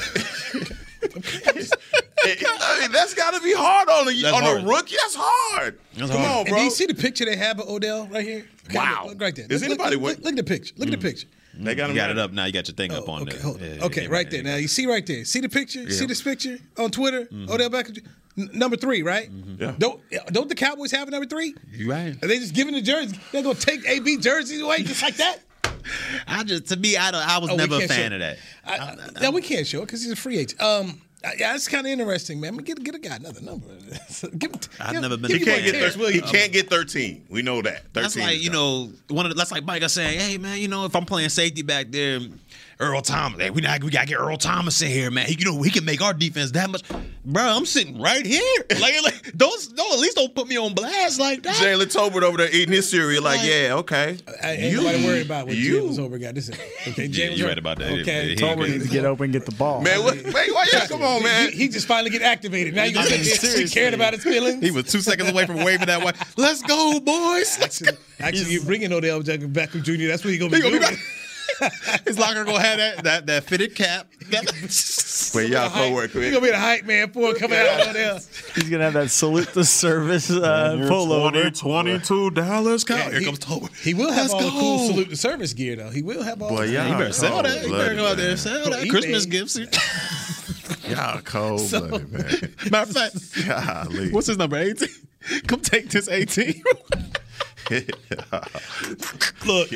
[2.25, 4.63] I mean, that's got to be hard on a That's on hard.
[4.63, 4.97] a rookie.
[5.01, 5.79] That's hard.
[5.97, 6.31] That's Come hard.
[6.33, 6.59] on, And bro.
[6.59, 8.47] do you see the picture they have of Odell right here?
[8.69, 9.03] Okay, Wow.
[9.05, 9.47] look, look right there.
[9.49, 10.75] Is Look- anybody look, look, look at the picture.
[10.77, 11.29] Look at the picture.
[11.59, 12.45] They got You got it up now.
[12.45, 13.41] You got your thing up on Okay, there.
[13.43, 13.63] hold on.
[13.63, 14.43] Yeah, okay, yeah, right yeah, there.
[14.43, 14.51] yeah.
[14.53, 15.25] Now you see right there.
[15.25, 15.89] See the picture?
[15.91, 17.29] See this picture on Twitter?
[17.49, 18.05] Odell Beckham,
[18.39, 19.31] N- number three, right?
[19.59, 19.75] Yeah.
[19.79, 20.01] Don't
[20.33, 21.55] don't the Cowboys have a number three?
[21.73, 22.23] You right.
[22.23, 23.19] Are they just giving the jersey?
[23.33, 25.39] They're gonna take AB jerseys away just like that?
[26.27, 28.39] I just to me, I don't, I was Oh, never a fan show- of that.
[28.65, 30.61] I, I, no, we can't show it because he's a free agent.
[30.61, 31.01] Um,
[31.39, 32.55] yeah, it's kind of interesting, man.
[32.55, 33.67] I mean, get get a guy another number.
[34.39, 35.73] give, I've give- never been He can't get.
[35.73, 37.27] Terrence Thir- he can't get 13.
[37.31, 37.83] We know that.
[37.95, 38.53] 13 That's like you done.
[38.55, 41.31] know one of the, that's like Micah saying, "Hey man, you know if I'm playing
[41.31, 42.21] safety back there,
[42.79, 45.27] Earl Thomas, hey, we not, we gotta get Earl Thomas in here, man.
[45.27, 46.83] He, you know he can make our defense that much,
[47.25, 47.43] bro.
[47.43, 48.43] I'm sitting right here,
[48.81, 51.55] like like don't no at least don't put me on blast like that.
[51.55, 53.23] Jalen Tolbert over there eating his cereal.
[53.23, 54.19] Like, Like- yeah, okay.
[54.43, 55.85] I ain't nobody worried about what you.
[55.85, 56.35] Jalen's over got.
[56.35, 56.59] This is
[56.89, 57.07] okay.
[57.07, 57.93] Yeah, you over- right about that.
[58.01, 59.81] Okay, He- he Tolbert needs to get open, and get the ball.
[59.81, 61.53] Man, what, wait, why, yeah, come on, man.
[61.53, 62.75] He, he just finally get activated.
[62.75, 63.69] Now you gonna I mean, he seriously.
[63.81, 64.63] cared about his feelings?
[64.63, 66.13] He was two seconds away from waving that way.
[66.37, 67.57] Let's go, boys.
[67.59, 67.89] Let's go.
[68.21, 70.09] Actually, actually you bringing Odell Beckham Jr.
[70.09, 70.99] That's what he gonna be He gonna be doing.
[72.07, 74.09] His locker gonna have that that, that fitted cap.
[75.35, 78.21] Wait, y'all co-work He gonna be the hype man for it coming out of Odell.
[78.55, 81.57] He's gonna have that salute the service uh, pullover.
[81.57, 83.11] 22 Dallas Yeah, Cowboys.
[83.13, 83.77] Here he- comes Tolbert.
[83.83, 85.91] He will have Let's all the cool salute the service gear though.
[85.91, 86.49] He will have all.
[86.51, 87.65] Boy, the- y'all You better sell that.
[87.65, 88.89] You better go out there and sell that.
[88.91, 89.59] Christmas gifts.
[90.89, 92.55] Y'all cold blooded, man.
[92.71, 94.11] Matter of fact, Golly.
[94.13, 94.57] what's his number?
[94.57, 94.89] 18?
[95.49, 96.63] Come take this 18.
[99.47, 99.73] Look,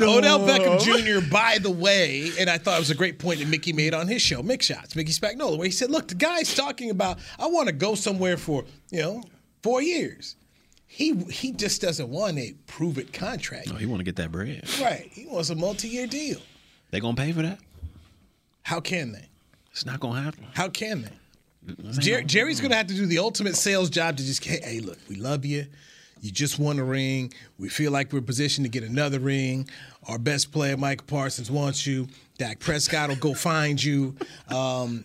[0.00, 1.30] Odell Beckham oh, Jr.
[1.30, 4.08] By the way, and I thought it was a great point that Mickey made on
[4.08, 7.46] his show, Mick Shots, Mickey Spagnola, where he said, "Look, the guy's talking about I
[7.46, 9.22] want to go somewhere for you know
[9.62, 10.34] four years.
[10.86, 14.32] He he just doesn't want a prove it contract, No, he want to get that
[14.32, 14.68] bread.
[14.80, 15.08] right?
[15.12, 16.40] He wants a multi year deal.
[16.90, 17.60] They gonna pay for that?
[18.62, 19.28] How can they?
[19.70, 20.46] It's not gonna happen.
[20.54, 21.12] How can they?
[21.98, 24.98] Jer- Jerry's going to have to do the ultimate sales job to just, hey, look,
[25.08, 25.66] we love you.
[26.20, 27.32] You just won a ring.
[27.58, 29.68] We feel like we're positioned to get another ring.
[30.08, 32.08] Our best player, Mike Parsons, wants you.
[32.38, 34.14] Dak Prescott will go find you.
[34.48, 35.04] Um,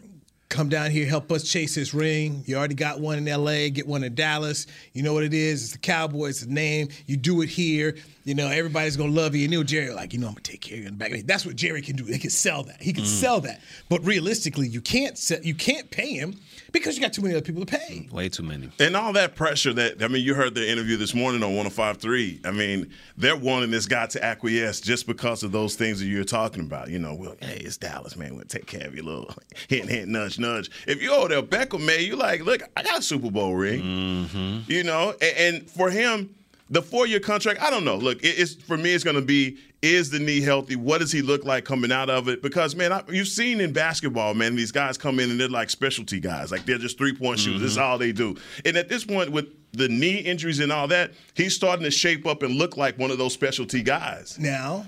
[0.50, 2.44] come down here, help us chase this ring.
[2.46, 4.68] You already got one in LA, get one in Dallas.
[4.94, 5.64] You know what it is?
[5.64, 6.90] It's the Cowboys, the name.
[7.08, 7.96] You do it here.
[8.26, 9.44] You know, everybody's gonna love you.
[9.44, 11.10] And you know, Jerry, like, you know, I'm gonna take care of you in the
[11.10, 11.12] back.
[11.26, 12.06] That's what Jerry can do.
[12.06, 12.82] He can sell that.
[12.82, 13.08] He can mm.
[13.08, 13.62] sell that.
[13.88, 16.36] But realistically, you can't sell, you can't pay him
[16.72, 18.08] because you got too many other people to pay.
[18.08, 18.72] Mm, way too many.
[18.80, 22.48] And all that pressure that I mean, you heard the interview this morning on 105.3.
[22.48, 26.24] I mean, they're wanting this guy to acquiesce just because of those things that you're
[26.24, 26.90] talking about.
[26.90, 28.36] You know, well, hey, it's Dallas, man.
[28.36, 29.32] We'll take care of you, little
[29.70, 30.72] hint, hint, nudge, nudge.
[30.88, 33.84] If you're over there, Beckham, man, you like, look, I got a Super Bowl ring.
[33.84, 34.72] Mm-hmm.
[34.72, 36.34] You know, and, and for him,
[36.70, 37.98] the four-year contract, I don't know.
[37.98, 40.76] Look, it, it's for me, it's going to be is the knee healthy?
[40.76, 42.42] What does he look like coming out of it?
[42.42, 45.70] Because man, I, you've seen in basketball, man, these guys come in and they're like
[45.70, 47.62] specialty guys, like they're just three-point shooters.
[47.62, 47.86] This is mm-hmm.
[47.86, 48.36] all they do.
[48.66, 52.26] And at this point, with the knee injuries and all that, he's starting to shape
[52.26, 54.40] up and look like one of those specialty guys.
[54.40, 54.88] Now,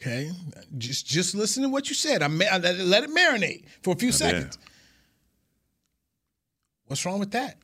[0.00, 0.30] okay,
[0.78, 2.22] just just listen to what you said.
[2.22, 4.58] I, I let, it, let it marinate for a few seconds.
[6.86, 7.56] What's wrong with that?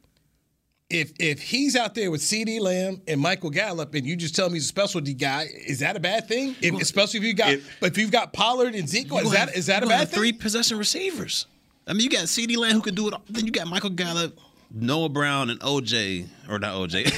[0.88, 2.60] If if he's out there with C.D.
[2.60, 5.96] Lamb and Michael Gallup, and you just tell me he's a specialty guy, is that
[5.96, 6.54] a bad thing?
[6.62, 9.56] If, especially if you got, but if you've got Pollard and Zeke, is that have-
[9.56, 10.16] is that a bad thing?
[10.18, 11.46] Three possession receivers.
[11.88, 12.56] I mean, you got C.D.
[12.56, 13.14] Lamb who can do it.
[13.14, 13.22] all.
[13.28, 14.38] Then you got Michael Gallup,
[14.70, 16.26] Noah Brown, and O.J.
[16.48, 17.06] or not O.J.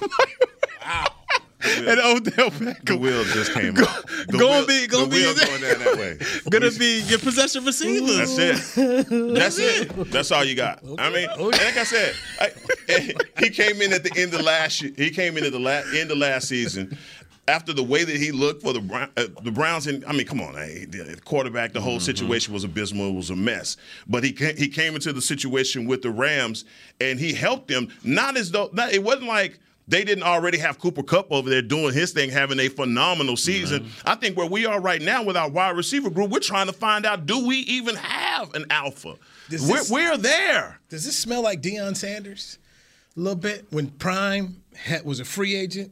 [1.64, 2.84] and Odell Beckham.
[2.86, 4.06] The wheel just came up.
[4.28, 6.18] The gonna wheel- be- gonna the be- wheel going down that way.
[6.50, 8.36] Gonna be your possession receivers.
[8.36, 9.34] That's it.
[9.34, 10.10] That's it.
[10.10, 10.82] That's all you got.
[10.98, 12.50] I mean, like I said, I,
[13.38, 14.92] he came in at the end of last year.
[14.96, 16.96] He came in at the la- end of last season.
[17.46, 20.26] After the way that he looked for the Brown, uh, the Browns, and I mean,
[20.26, 23.08] come on, hey, the quarterback, the whole situation was abysmal.
[23.08, 23.78] It was a mess.
[24.06, 26.66] But he came, he came into the situation with the Rams,
[27.00, 27.88] and he helped them.
[28.04, 31.62] Not as though not, it wasn't like they didn't already have Cooper Kupp over there
[31.62, 33.84] doing his thing, having a phenomenal season.
[33.84, 34.08] Mm-hmm.
[34.08, 36.72] I think where we are right now with our wide receiver group, we're trying to
[36.72, 39.16] find out do we even have an alpha?
[39.48, 40.78] Does We're, this- we're there.
[40.90, 42.58] Does this smell like Deion Sanders?
[43.16, 45.90] A little bit when Prime had, was a free agent.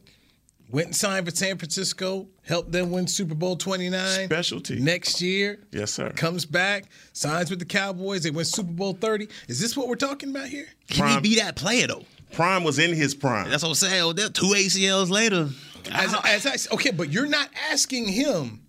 [0.69, 4.25] Went and signed for San Francisco, helped them win Super Bowl 29.
[4.25, 4.79] Specialty.
[4.81, 6.09] Next year, Yes, sir.
[6.09, 8.23] comes back, signs with the Cowboys.
[8.23, 9.29] They win Super Bowl 30.
[9.47, 10.67] Is this what we're talking about here?
[10.89, 12.03] Can he be that player though?
[12.31, 13.49] Prime was in his prime.
[13.49, 14.01] That's what I'm saying.
[14.03, 15.49] Odell, two ACLs later.
[15.91, 18.61] As, as I s- okay, but you're not asking him.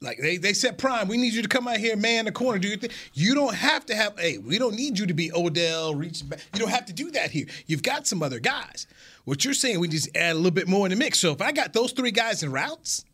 [0.00, 2.58] Like they, they said, Prime, we need you to come out here, man, the corner,
[2.60, 2.90] do your thing.
[3.14, 4.18] You don't have to have.
[4.18, 6.38] Hey, we don't need you to be Odell, reach back.
[6.54, 7.46] You don't have to do that here.
[7.66, 8.86] You've got some other guys.
[9.24, 11.18] What you're saying, we just add a little bit more in the mix.
[11.18, 13.04] So if I got those three guys in routes,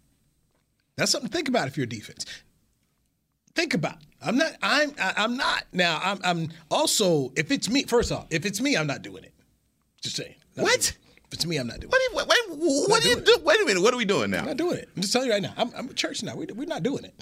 [0.96, 2.26] that's something to think about if you're a defense.
[3.54, 3.94] Think about.
[3.94, 4.06] it.
[4.22, 4.52] I'm not.
[4.62, 4.92] I'm.
[5.00, 5.64] I- I'm not.
[5.72, 6.00] Now.
[6.02, 6.20] I'm.
[6.22, 7.32] I'm also.
[7.36, 9.32] If it's me, first off, if it's me, I'm not doing it.
[10.04, 10.34] Just saying.
[10.56, 10.96] Not What?
[11.30, 12.10] But to me, I'm not doing What it.
[12.10, 13.38] do you, wait, wait, what do you do?
[13.42, 13.82] Wait a minute.
[13.82, 14.40] What are we doing now?
[14.40, 14.88] I'm not doing it.
[14.94, 15.54] I'm just telling you right now.
[15.56, 16.36] I'm, I'm a church now.
[16.36, 17.14] We, we're not doing it.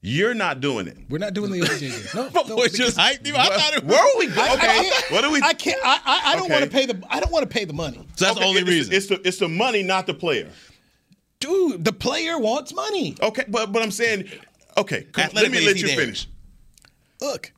[0.00, 0.96] You're not doing it.
[1.10, 2.14] We're not doing the OJ.
[2.14, 3.04] No, no, just him.
[3.36, 3.92] I thought it was.
[3.92, 4.26] Where are we?
[4.26, 4.36] going?
[4.36, 5.14] Go- I Okay.
[5.14, 5.42] what are we?
[5.42, 5.80] I can't.
[5.84, 6.52] I, I, I don't Okay.
[6.54, 7.02] want to pay the.
[7.10, 8.94] I don't want to pay the money, So that's Okay, the only it's- reason.
[8.94, 10.48] It's the it's the money, not the player.
[11.40, 11.84] dude.
[11.84, 13.16] The player wants money.
[13.20, 14.28] Okay, but but I'm saying,
[14.76, 15.96] okay, come- let me let you there?
[15.96, 16.28] finish.
[17.20, 17.52] Look,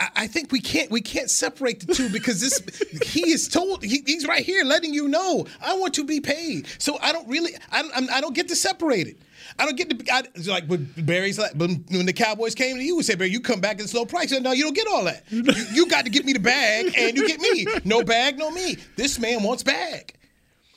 [0.00, 2.60] I, think we can't we can't separate the two because this
[3.02, 6.68] he is told he, he's right here letting you know I want to be paid.
[6.78, 9.16] So I don't really I don't I don't get to separate it.
[9.58, 12.96] I don't get to I, like when Barry's like when, the Cowboys came to you
[12.96, 14.30] and said Barry you come back at a slow price.
[14.30, 15.24] Said, no, you don't get all that.
[15.30, 17.66] You, you got to give me the bag and you get me.
[17.84, 18.76] No bag, no me.
[18.96, 20.14] This man wants bag.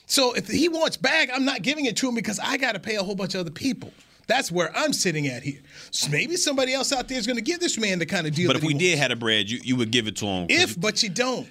[0.07, 2.79] So if he wants bag, I'm not giving it to him because I got to
[2.79, 3.93] pay a whole bunch of other people.
[4.31, 5.59] That's where I'm sitting at here.
[5.91, 8.33] So maybe somebody else out there is going to give this man the kind of
[8.33, 8.47] deal.
[8.47, 10.45] But if we did have a bread, you, you would give it to him.
[10.49, 11.47] if but you don't.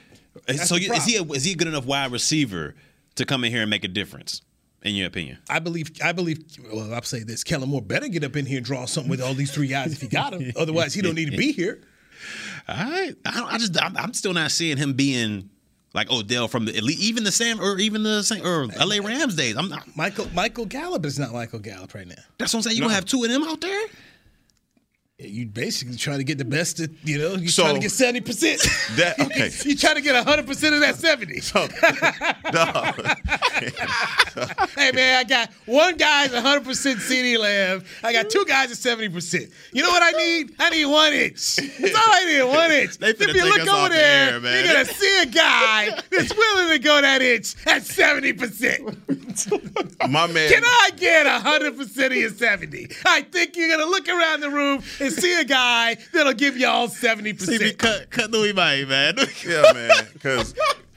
[0.49, 2.75] Eh, That's so you, is he a, is he a good enough wide receiver
[3.17, 4.41] to come in here and make a difference?
[4.83, 5.91] In your opinion, I believe.
[6.03, 6.43] I believe.
[6.73, 9.21] Well, I'll say this: Kellen Moore better get up in here and draw something with
[9.21, 10.51] all these three guys if he got them.
[10.57, 11.83] Otherwise, he don't need to be here.
[12.67, 15.50] All right, I, don't, I just I'm, I'm still not seeing him being
[15.93, 19.35] like Odell from the elite, even the Sam or even the Sam, or LA Rams
[19.35, 19.57] days.
[19.57, 19.97] I'm not.
[19.97, 22.15] Michael Michael Gallup is not Michael Gallup right now.
[22.39, 22.77] That's what I'm saying.
[22.77, 23.87] You gonna have two of them out there?
[25.23, 26.81] You basically trying to get the best.
[26.81, 28.61] Of, you know, you So- trying to get seventy percent.
[28.97, 29.51] That okay.
[29.65, 31.41] you trying to get hundred percent of that seventy.
[32.53, 32.93] No.
[34.77, 37.85] hey man, I got one guy's 100 percent CeeDee Lamb.
[38.03, 39.51] I got two guys at 70 percent.
[39.73, 40.55] You know what I need?
[40.59, 41.57] I need one inch.
[41.57, 42.43] That's all I need.
[42.43, 42.99] One inch.
[42.99, 46.69] They if you look over the there, air, you're gonna see a guy that's willing
[46.71, 48.83] to go that inch at 70 percent.
[50.11, 50.51] My man.
[50.51, 52.89] Can I get 100 percent of your 70?
[53.07, 56.67] I think you're gonna look around the room and see a guy that'll give you
[56.67, 57.79] all 70 percent.
[57.79, 59.17] cut cut Louis May, man.
[59.47, 60.55] Yeah, man, because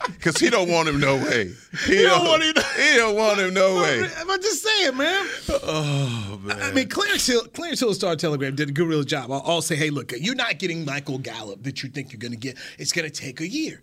[0.08, 1.52] because he don't want him no way.
[1.86, 4.06] He, don't want him- He don't want him no way.
[4.18, 5.28] I'm just saying, man.
[5.64, 6.62] Oh man.
[6.62, 9.32] I mean, Clarence Hill, Clarence Hill Star Telegram did a good real job.
[9.32, 12.32] I'll, I'll say, hey, look, you're not getting Michael Gallup that you think you're going
[12.32, 12.58] to get.
[12.78, 13.82] It's going to take a year.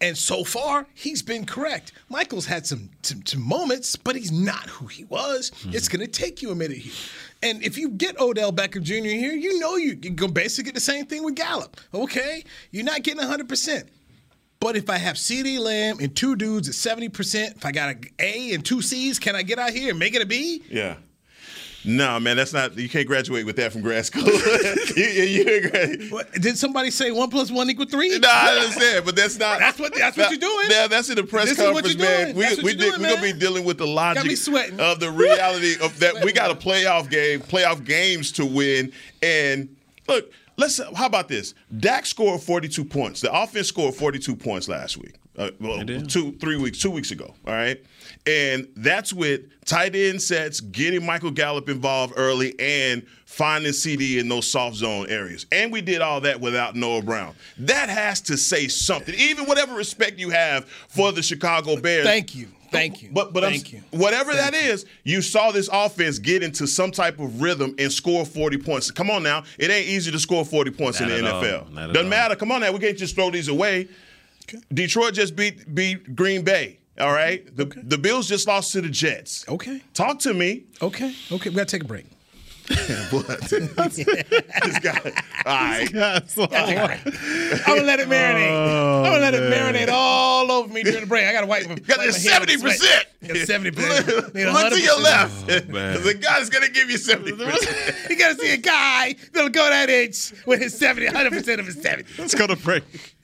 [0.00, 1.92] And so far, he's been correct.
[2.08, 5.50] Michael's had some, some, some moments, but he's not who he was.
[5.52, 5.76] Mm-hmm.
[5.76, 6.92] It's going to take you a minute here.
[7.42, 8.94] And if you get Odell Beckham Jr.
[8.94, 11.76] here, you know you can basically get the same thing with Gallup.
[11.92, 12.44] Okay?
[12.70, 13.88] You're not getting 100%.
[14.60, 18.04] But if I have CeeDee Lamb and two dudes at 70%, if I got an
[18.20, 20.62] A and two C's, can I get out here and make it a B?
[20.70, 20.96] Yeah.
[21.84, 22.76] No, man, that's not.
[22.78, 24.22] You can't graduate with that from grad school.
[24.96, 26.08] you, you, you agree.
[26.10, 28.18] What, did somebody say one plus one equal three?
[28.18, 29.58] No, I understand, but that's not.
[29.58, 30.66] That's what- that's what you're doing.
[30.70, 32.24] Yeah, that's in the press This is what conference, you're man.
[32.26, 32.36] doing.
[32.36, 35.74] We That's what we you're we're gonna be dealing with the logic of the reality
[35.82, 36.24] of that.
[36.24, 38.92] We got a playoff game, playoff games to win,
[39.22, 39.74] and
[40.08, 40.30] look.
[40.58, 40.78] Let's.
[40.94, 41.54] How about this?
[41.78, 43.22] Dak scored 42 points.
[43.22, 45.14] The offense scored 42 points last week.
[45.36, 47.34] Uh, well, two, three weeks, two weeks ago.
[47.46, 47.82] All right,
[48.26, 54.28] and that's with tight end sets, getting Michael Gallup involved early, and finding CeeDee in
[54.28, 55.46] those soft zone areas.
[55.50, 57.34] And we did all that without Noah Brown.
[57.58, 59.14] That has to say something.
[59.16, 62.04] Even whatever respect you have for the Chicago Bears.
[62.04, 62.48] Thank you.
[62.70, 63.10] Thank you.
[63.12, 63.98] But but Thank I'm, you.
[63.98, 68.24] whatever that is, you saw this offense get into some type of rhythm and score
[68.24, 68.90] 40 points.
[68.90, 71.30] Come on now, it ain't easy to score 40 points Not in the.
[71.30, 71.74] NFL.
[71.74, 72.04] Doesn't all.
[72.04, 72.34] matter.
[72.34, 73.88] Come on now, we can't just throw these away.
[74.72, 76.78] Detroit just beat beat Green Bay.
[77.02, 79.44] All right, the the Bills just lost to the Jets.
[79.48, 79.82] Okay.
[79.92, 80.66] Talk to me.
[80.80, 81.12] Okay.
[81.32, 81.50] Okay.
[81.50, 82.06] We got to take a break.
[83.10, 83.26] What?
[83.50, 85.00] this guy.
[85.44, 85.92] All right.
[85.92, 88.50] I'm gonna let it marinate.
[88.50, 91.26] Oh, I'm gonna let it marinate all over me during the break.
[91.26, 91.74] I gotta wipe my.
[91.74, 93.26] Got wipe this my 70%.
[93.26, 94.34] Got seventy percent.
[94.34, 95.50] Look to your left.
[95.50, 98.08] Oh, the guy's gonna give you 70%.
[98.10, 101.66] You gotta see a guy that'll go that inch with his 70, 100 percent of
[101.66, 102.08] his 70.
[102.16, 102.84] Let's go to break.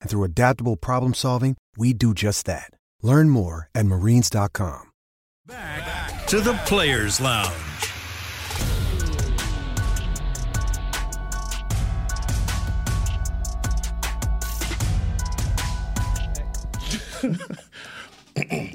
[0.00, 2.70] And through adaptable problem solving, we do just that.
[3.02, 4.90] Learn more at marines.com.
[5.46, 7.54] Back to the Players Lounge.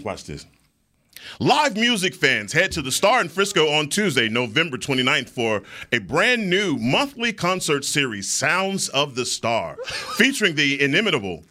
[0.04, 0.46] Watch this.
[1.40, 5.98] Live music fans head to the Star in Frisco on Tuesday, November 29th for a
[5.98, 9.78] brand new monthly concert series, Sounds of the Star,
[10.18, 11.44] featuring the inimitable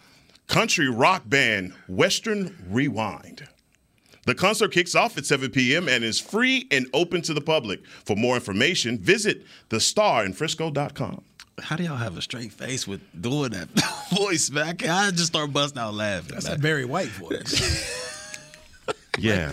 [0.46, 3.48] country rock band Western Rewind.
[4.24, 5.88] The concert kicks off at 7 p.m.
[5.88, 7.84] and is free and open to the public.
[8.04, 11.24] For more information, visit thestarinfrisco.com.
[11.60, 13.68] How do y'all have a straight face with doing that
[14.16, 14.76] voice, man?
[14.88, 16.34] I just start busting out laughing.
[16.34, 16.54] That's man.
[16.54, 18.08] a very white voice.
[19.18, 19.52] Yeah,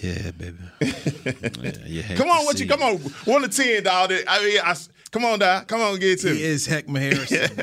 [0.00, 0.56] yeah, baby.
[1.86, 4.12] yeah, Come on, what you come on, one to ten, dog.
[4.28, 4.76] I mean, I,
[5.10, 5.66] come on, dog.
[5.66, 7.56] Come on, get it to He is Heckma Harrison.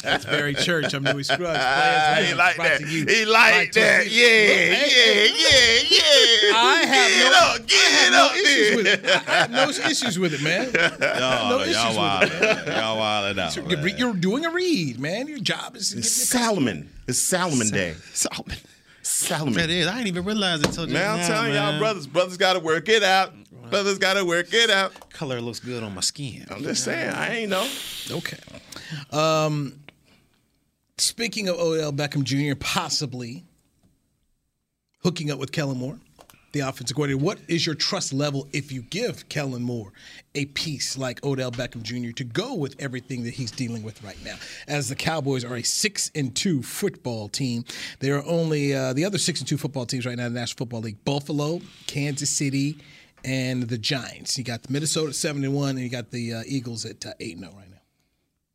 [0.00, 0.94] That's very church.
[0.94, 1.58] I'm Louis Scruggs.
[1.60, 2.80] Ah, he like that.
[2.80, 4.08] He like that.
[4.08, 6.52] Yeah, yeah, yeah, yeah.
[6.54, 9.04] I have no, get I have up issues with it.
[9.04, 10.70] I have no issues with it, man.
[10.72, 12.22] Y'all, no y'all issues wild.
[12.22, 12.66] with it.
[12.66, 12.76] man.
[12.78, 13.98] Y'all wilding out.
[13.98, 15.26] You're, doing a read, man.
[15.26, 16.88] Your job is to It's your Salomon.
[17.08, 17.94] It's Salomon Day.
[18.12, 18.56] Solomon.
[19.02, 19.58] Salomon.
[19.58, 19.86] It is.
[19.86, 22.36] I didn't even realize it until just Man, Now I'm now, telling y'all, brothers, brothers
[22.36, 23.32] got to work it out.
[23.70, 25.10] Brothers got to work it out.
[25.10, 26.46] Color looks good on my skin.
[26.50, 27.68] I'm just saying, I ain't know.
[28.10, 28.38] Okay.
[29.10, 29.80] Um,
[30.96, 32.56] speaking of Odell Beckham Jr.
[32.58, 33.44] possibly
[35.02, 35.98] hooking up with Kellen Moore,
[36.58, 39.92] the offensive coordinator, what is your trust level if you give Kellen Moore
[40.34, 42.12] a piece like Odell Beckham Jr.
[42.12, 44.36] to go with everything that he's dealing with right now?
[44.66, 47.64] As the Cowboys are a six and two football team,
[48.00, 50.40] there are only uh, the other six and two football teams right now in the
[50.40, 52.78] National Football League: Buffalo, Kansas City,
[53.24, 54.36] and the Giants.
[54.36, 57.12] You got the Minnesota seven and one, and you got the uh, Eagles at uh,
[57.20, 57.67] eight and zero right now.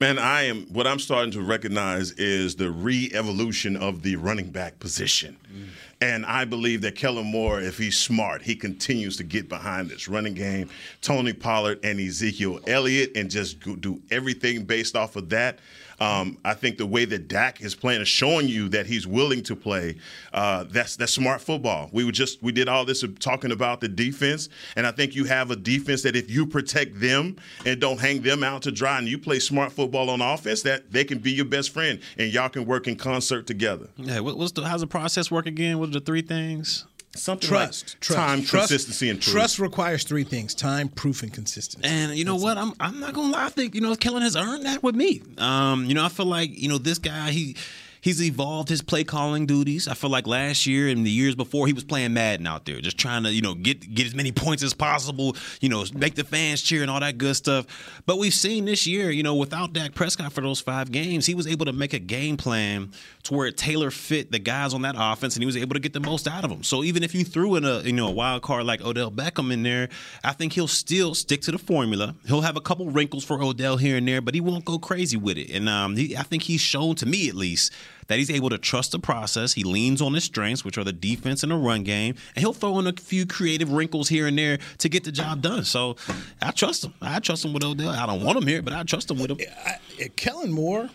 [0.04, 0.64] Man, I am.
[0.64, 5.68] What I'm starting to recognize is the re-evolution of the running back position, mm.
[6.01, 10.10] and I believe that Kellen Moore, if he's smart, he continues to get behind this
[10.10, 10.70] running game.
[11.01, 15.60] Tony Pollard and Ezekiel Elliott, and just do everything based off of that.
[16.04, 19.41] Um, I think the way that Dak is playing is showing you that he's willing
[19.43, 19.95] to play.
[20.34, 21.89] Uh, that's that's smart football.
[21.93, 25.24] We were just we did all this talking about the defense, and I think you
[25.26, 28.97] have a defense that if you protect them and don't hang them out to dry,
[28.97, 32.34] and you play smart football on offense, that they can be your best friend, and
[32.34, 33.88] y'all can work in concert together.
[33.95, 35.80] Yeah, what's the how's the process work again?
[35.80, 36.86] What are the three things?
[37.16, 39.34] Something Trust, like trust, time, trust, consistency, and truth.
[39.36, 41.88] Trust requires three things: time, proof, and consistency.
[41.88, 42.57] And you know what?
[42.57, 43.45] I'm I'm not gonna lie.
[43.45, 45.22] I think you know Kellen has earned that with me.
[45.38, 47.30] Um, you know, I feel like you know this guy.
[47.30, 47.55] He
[48.04, 49.88] He's evolved his play calling duties.
[49.88, 52.82] I feel like last year and the years before, he was playing Madden out there,
[52.82, 56.16] just trying to, you know, get get as many points as possible, you know, make
[56.16, 57.66] the fans cheer and all that good stuff.
[58.06, 61.34] But we've seen this year, you know, without Dak Prescott for those five games, he
[61.34, 62.91] was able to make a game plan
[63.24, 65.80] to where it tailor fit the guys on that offense, and he was able to
[65.80, 66.62] get the most out of them.
[66.62, 69.54] So even if you threw in a, you know, a wild card like Odell Beckham
[69.54, 69.88] in there,
[70.26, 72.16] I think he'll still stick to the formula.
[72.26, 75.16] He'll have a couple wrinkles for Odell here and there, but he won't go crazy
[75.16, 75.49] with it.
[75.51, 77.72] And um, he, I think he's shown to me at least
[78.08, 79.54] that he's able to trust the process.
[79.54, 82.54] He leans on his strengths, which are the defense and the run game, and he'll
[82.54, 85.64] throw in a few creative wrinkles here and there to get the job done.
[85.64, 85.95] So
[86.41, 86.93] I trust him.
[87.01, 87.89] I trust him with Odell.
[87.89, 89.38] I don't want him here, but I trust him with him.
[89.66, 90.89] I, Kellen Moore,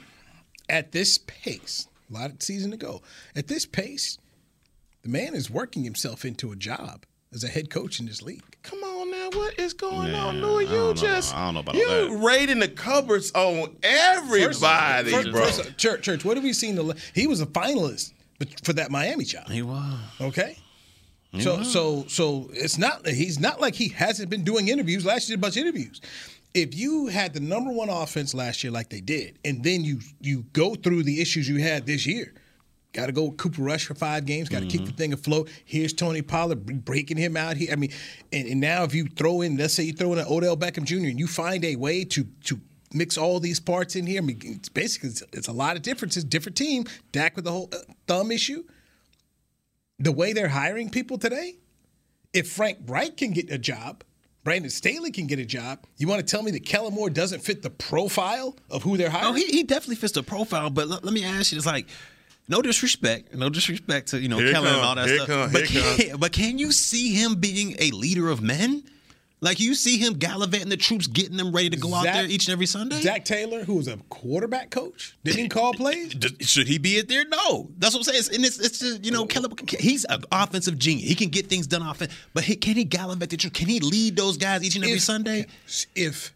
[0.68, 3.02] at this pace, a lot of season to go.
[3.34, 4.18] At this pace,
[5.02, 8.42] the man is working himself into a job as a head coach in this league.
[8.68, 10.64] Come on now, what is going Yeah, on, Louis?
[10.64, 11.02] You don't know.
[11.02, 12.24] just I don't know about you all that.
[12.24, 15.44] raiding the cupboards on everybody, First- bro.
[15.46, 16.24] first- church, church.
[16.24, 16.74] What have we seen?
[16.74, 18.12] The, he was a finalist
[18.62, 19.48] for that Miami job.
[19.48, 19.94] He was.
[20.20, 20.56] Okay.
[21.32, 21.72] He So was.
[21.72, 25.04] so so it's not he's not like he hasn't been doing interviews.
[25.04, 26.00] Last year did a bunch of interviews.
[26.54, 30.00] If you had the number one offense last year like they did, and then you
[30.20, 32.32] you go through the issues you had this year,
[32.93, 35.49] got to go with Cooper Rush for five games, got to keep the thing afloat.
[35.64, 37.72] Here's Tony Pollard breaking him out here.
[37.72, 37.93] I mean,
[38.32, 40.84] and, and now if you throw in, let's say you throw in an Odell Beckham
[40.84, 41.09] Jr.
[41.09, 42.61] and you find a way to to
[42.95, 44.22] mix all these parts in here.
[44.22, 46.24] I mean, it's basically it's, it's a lot of differences.
[46.24, 46.84] Different team.
[47.12, 48.64] Dak with the whole uh, thumb issue
[49.99, 51.57] the way they're hiring people today,
[52.32, 54.05] if Frank Reich can get a job,
[54.45, 57.41] Brandon Staley can get a job, you want to tell me that Kellen Moore doesn't
[57.41, 59.28] fit the profile of who they're hiring?
[59.28, 60.70] Oh, he, he definitely fits the profile.
[60.70, 61.89] But let, let me ask you, it's like,
[62.49, 65.26] no disrespect, no disrespect to you know Here Kellen and all that stuff.
[65.28, 68.82] come, but, can, but can you see him being a leader of men?
[69.40, 72.46] Like you see him gallivanting the troops, getting them ready to go out there each
[72.46, 73.01] and every Sunday.
[73.01, 76.12] Zac Taylor, who was a quarterback coach, didn't he call plays?
[76.40, 77.24] Should he be it there?
[77.24, 77.70] No.
[77.78, 78.18] That's what I'm saying.
[78.18, 81.09] It's, and it's, it's just, you know, Kellen, he's an offensive genius.
[81.09, 82.12] He can get things done offense.
[82.34, 83.57] But he, can he gallivant the troops?
[83.57, 85.46] Can he lead those guys each and every If- Sunday?
[85.94, 86.34] If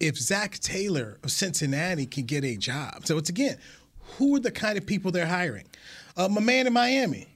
[0.00, 3.58] if Zac Taylor of Cincinnati can get a job, so it's again,
[4.18, 5.66] who are the kind of people they're hiring?
[6.16, 7.28] Uh, my man in Miami,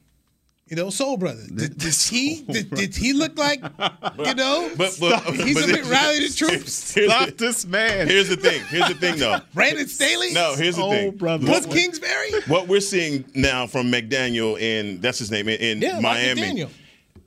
[0.66, 1.42] you know, Soul Brother.
[1.54, 4.70] Did, does he did, did he look like you know?
[4.76, 6.72] But, but he's but a bit rally the troops.
[6.72, 8.08] Stop the- this man.
[8.08, 8.62] Here's the thing.
[8.68, 9.38] Here's the thing, though.
[9.54, 10.32] Brandon Staley.
[10.32, 11.16] No, here's the Oh, thing.
[11.16, 11.46] brother.
[11.46, 12.32] Plus What, Kingsbury.
[12.48, 16.02] what we're seeing now from McDaniel in that's his name in, in Yeah, Mike
[16.34, 16.42] Miami.
[16.42, 16.70] McDaniel.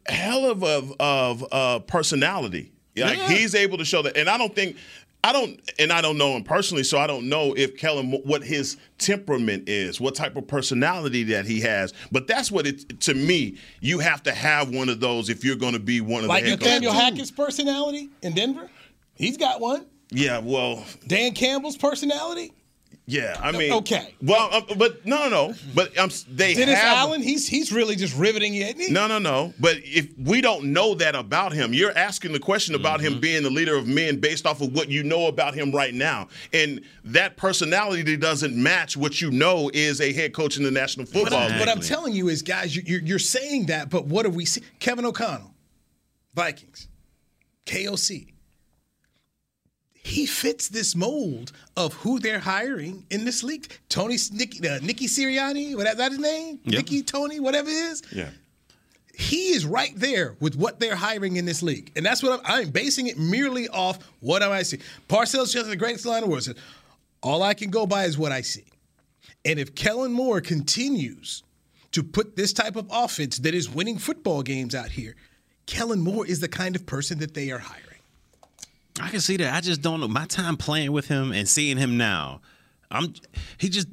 [0.08, 2.72] hell of of, of uh, personality.
[2.95, 3.30] Like Yeah.
[3.30, 4.76] he's able to show that, and I don't think.
[5.24, 8.43] I don't, and I don't know him personally, so I don't know if Kellen what
[8.43, 11.93] his temperament is, what type of personality that he has.
[12.11, 13.57] But that's what it to me.
[13.82, 16.43] You have to have one of those if you're going to be one of Like
[16.43, 16.93] the head Nathaniel.
[16.93, 18.70] Hackett's personality in Denver.
[19.15, 19.86] He's got one.
[20.11, 22.53] Yeah, well, Dan Campbell's personality.
[23.08, 23.39] Yeah.
[23.41, 24.14] I mean, okay.
[24.22, 25.53] Well, uh, but no, no, no.
[25.74, 26.97] But um, they Dennis have.
[26.97, 27.22] Allen.
[27.24, 28.91] He's he's really just riveting you, isn't he?
[28.91, 29.53] No, no, no.
[29.60, 33.14] But if we don't know that about him, you're asking the question about Mm-hmm.
[33.16, 35.93] him being the leader of men based off of what you know about him right
[35.93, 36.28] now.
[36.53, 41.05] And that personality doesn't match what you know is a head coach in the National
[41.05, 41.60] What Football I'm, League.
[41.62, 44.45] what I'm telling you is, guys, you- you're, you're saying that, but what do we
[44.45, 44.62] see?
[44.80, 45.53] Kevin O'Connell,
[46.36, 46.88] Vikings,
[47.66, 48.34] KOC.
[50.08, 53.78] He fits this mold of who they're hiring in this league.
[53.89, 56.60] Tony Nicky, uh, Nicky Sirianni, what that his name?
[56.64, 56.74] Yep.
[56.74, 58.03] Nicky Tony, whatever it is.
[58.14, 58.30] yeah.
[59.14, 61.91] he is right there with what they're hiring in this league.
[61.97, 64.80] And that's what I'm, I'm basing it merely off what I see.
[65.10, 66.49] Parcells just the greatest line of words.
[67.22, 68.64] All I can go by is what I see.
[69.43, 71.43] And if Kellen Moore continues
[71.91, 75.16] to put this type of offense that is winning football games out here,
[75.66, 77.84] Kellen Moore is the kind of person that they are hiring.
[79.02, 79.54] I can see that.
[79.54, 80.08] I just don't know.
[80.08, 82.41] My time playing with him and seeing him now,
[82.89, 83.14] I'm
[83.58, 83.88] he just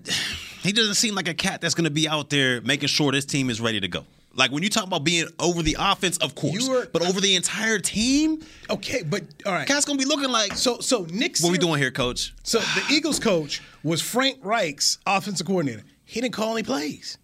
[0.62, 3.24] he doesn't seem like a cat that's going to be out there making sure this
[3.24, 4.04] team is ready to go.
[4.36, 7.36] Like when you talk about being over the offense, of course, are- but over the
[7.36, 9.66] entire team, Okay, but all right.
[9.68, 10.54] cat's going to be looking like.
[10.54, 12.34] So so Nick What we doing here, Coach?
[12.42, 15.82] So the Eagles coach was Frank Reich's offensive coordinator.
[16.04, 17.18] He didn't call any plays.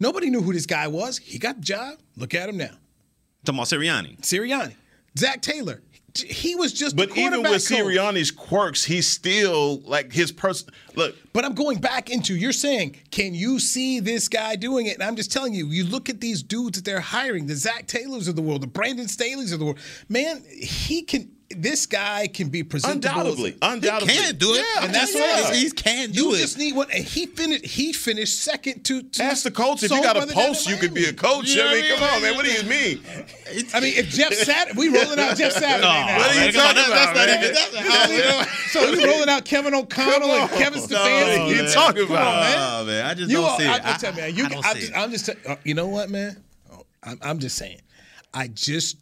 [0.00, 1.18] Nobody knew who this guy was.
[1.18, 1.98] He got the job.
[2.16, 2.70] Look at him now.
[3.44, 4.20] Talking about Sirianni.
[4.20, 4.74] Sirianni.
[5.18, 5.82] Zac Taylor.
[6.16, 7.78] He was just But even with coach.
[7.78, 10.72] Sirianni's quirks, he's still like his person.
[10.96, 14.94] Look, But I'm going back into you're saying, can you see this guy doing it?
[14.94, 17.86] And I'm just telling you, you look at these dudes that they're hiring, the Zac
[17.86, 19.78] Taylors of the world, the Brandon Staley's of the world.
[20.08, 23.08] Man, he can this guy can be presentable.
[23.20, 24.14] Undoubtedly, undoubtedly.
[24.14, 24.64] He can do it.
[24.82, 25.40] and that's Yeah.
[25.42, 26.30] what He can do it.
[26.30, 26.38] you it.
[26.40, 26.90] just need one.
[26.90, 27.64] And he finished.
[27.64, 29.02] He finished second to.
[29.02, 31.48] to Ask the coach if you got a Brother post, you could be a coach.
[31.48, 32.36] You know I mean, what I come on, man.
[32.36, 33.00] What do you mean?
[33.72, 36.18] I mean, if Jeff Saturday, we rolling out Jeff Saturday No, now.
[36.18, 38.90] What are you man, come on, talking that's about, not even- that's- You know, so
[39.00, 41.38] you rolling out Kevin O'Connell and Kevin No, Stefanski.
[41.46, 41.72] what you man.
[41.72, 42.26] talking Come about?
[42.26, 42.56] on, man.
[42.58, 43.84] Oh, man, I just You don't see it.
[43.86, 44.96] I, tell me, you, I don't I'm see just, it.
[44.98, 46.42] I'm just, tell- uh, you know what, man?
[46.70, 47.80] Oh, I'm, I'm just saying.
[48.34, 48.96] I just,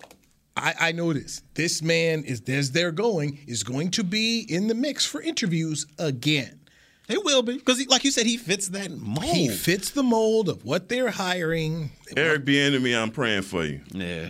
[0.56, 1.42] I, I know this.
[1.54, 5.86] This man is, as they're going, is going to be in the mix for interviews
[5.98, 6.60] again.
[7.08, 9.24] It will be because, like you said, he fits that mold.
[9.24, 11.90] He fits the mold of what they're hiring.
[12.16, 13.80] Eric Bieniemy, I'm praying for you.
[13.92, 14.28] yeah.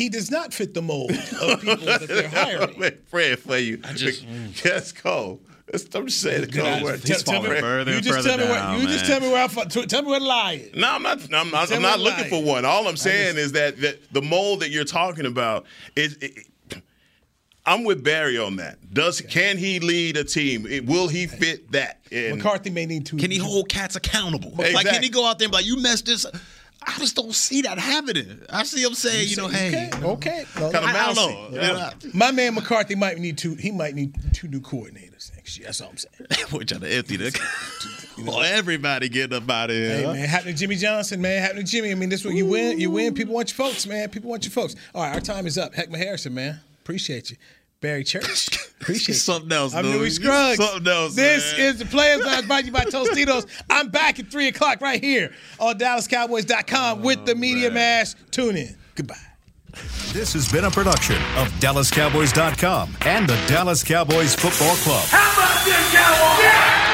[0.00, 2.82] He does not fit the mold of people that they're hiring.
[2.82, 3.80] I'm praying for you.
[3.84, 4.64] I just, mm.
[4.64, 5.40] Let's go.
[5.94, 6.40] I'm just saying.
[6.40, 6.62] Let's go.
[6.62, 9.02] Guys, Where- tell- tell me- further you just further tell me where down, you just
[9.08, 9.10] man.
[9.10, 10.74] tell me where I fu- t- tell me where the lie is.
[10.74, 11.22] No, I'm not.
[11.34, 12.30] I'm, I'm, Tell I'm not looking lie.
[12.30, 12.64] for one.
[12.64, 16.14] All I'm saying is that, that the mold that you're talking about is.
[16.22, 16.46] It,
[17.66, 18.78] I'm with Barry on that.
[18.94, 20.66] Does can he lead a team?
[20.66, 22.00] It- will he fit that?
[22.10, 23.16] And McCarthy may need to.
[23.18, 24.52] Can he hold cats accountable?
[24.56, 26.24] Like, can he go out there and be like, "You messed this"?
[26.82, 26.88] Up"?
[26.88, 28.40] I just don't see that happening.
[28.48, 30.44] I see him saying, you, know, hey, okay, okay.
[30.56, 31.48] No, Kinda I, I don't know.
[31.60, 31.90] Yeah.
[32.14, 33.54] My man McCarthy might need two.
[33.54, 35.66] He might need two new coordinators next year.
[35.66, 36.46] That's all I'm saying.
[36.52, 37.40] We're trying to empty the.
[38.24, 39.88] well, everybody getting up out of here.
[39.88, 40.12] Hey huh?
[40.12, 41.90] man, happening to Jimmy Johnson, man, happening to Jimmy.
[41.90, 42.80] I mean, this what you win.
[42.80, 43.14] You win.
[43.14, 44.08] People want your folks, man.
[44.08, 44.76] People want your folks.
[44.94, 45.74] All right, our time is up.
[45.74, 47.36] Heckma Harrison, man, appreciate you.
[47.80, 48.48] Barry Church,
[48.80, 49.14] appreciate you.
[49.14, 49.98] Something else, I'm Louis.
[49.98, 50.58] Louis Scruggs.
[50.58, 51.66] Something else, This man.
[51.66, 53.46] is the Players Lounge brought to you by Tostitos.
[53.70, 58.14] I'm back at three o'clock right here on DallasCowboys.com oh, with the Media Mash.
[58.30, 58.76] Tune in.
[58.94, 59.16] Goodbye.
[60.12, 65.04] This has been a production of DallasCowboys.com and the Dallas Cowboys Football Club.
[65.08, 66.89] How about this, Cowboys?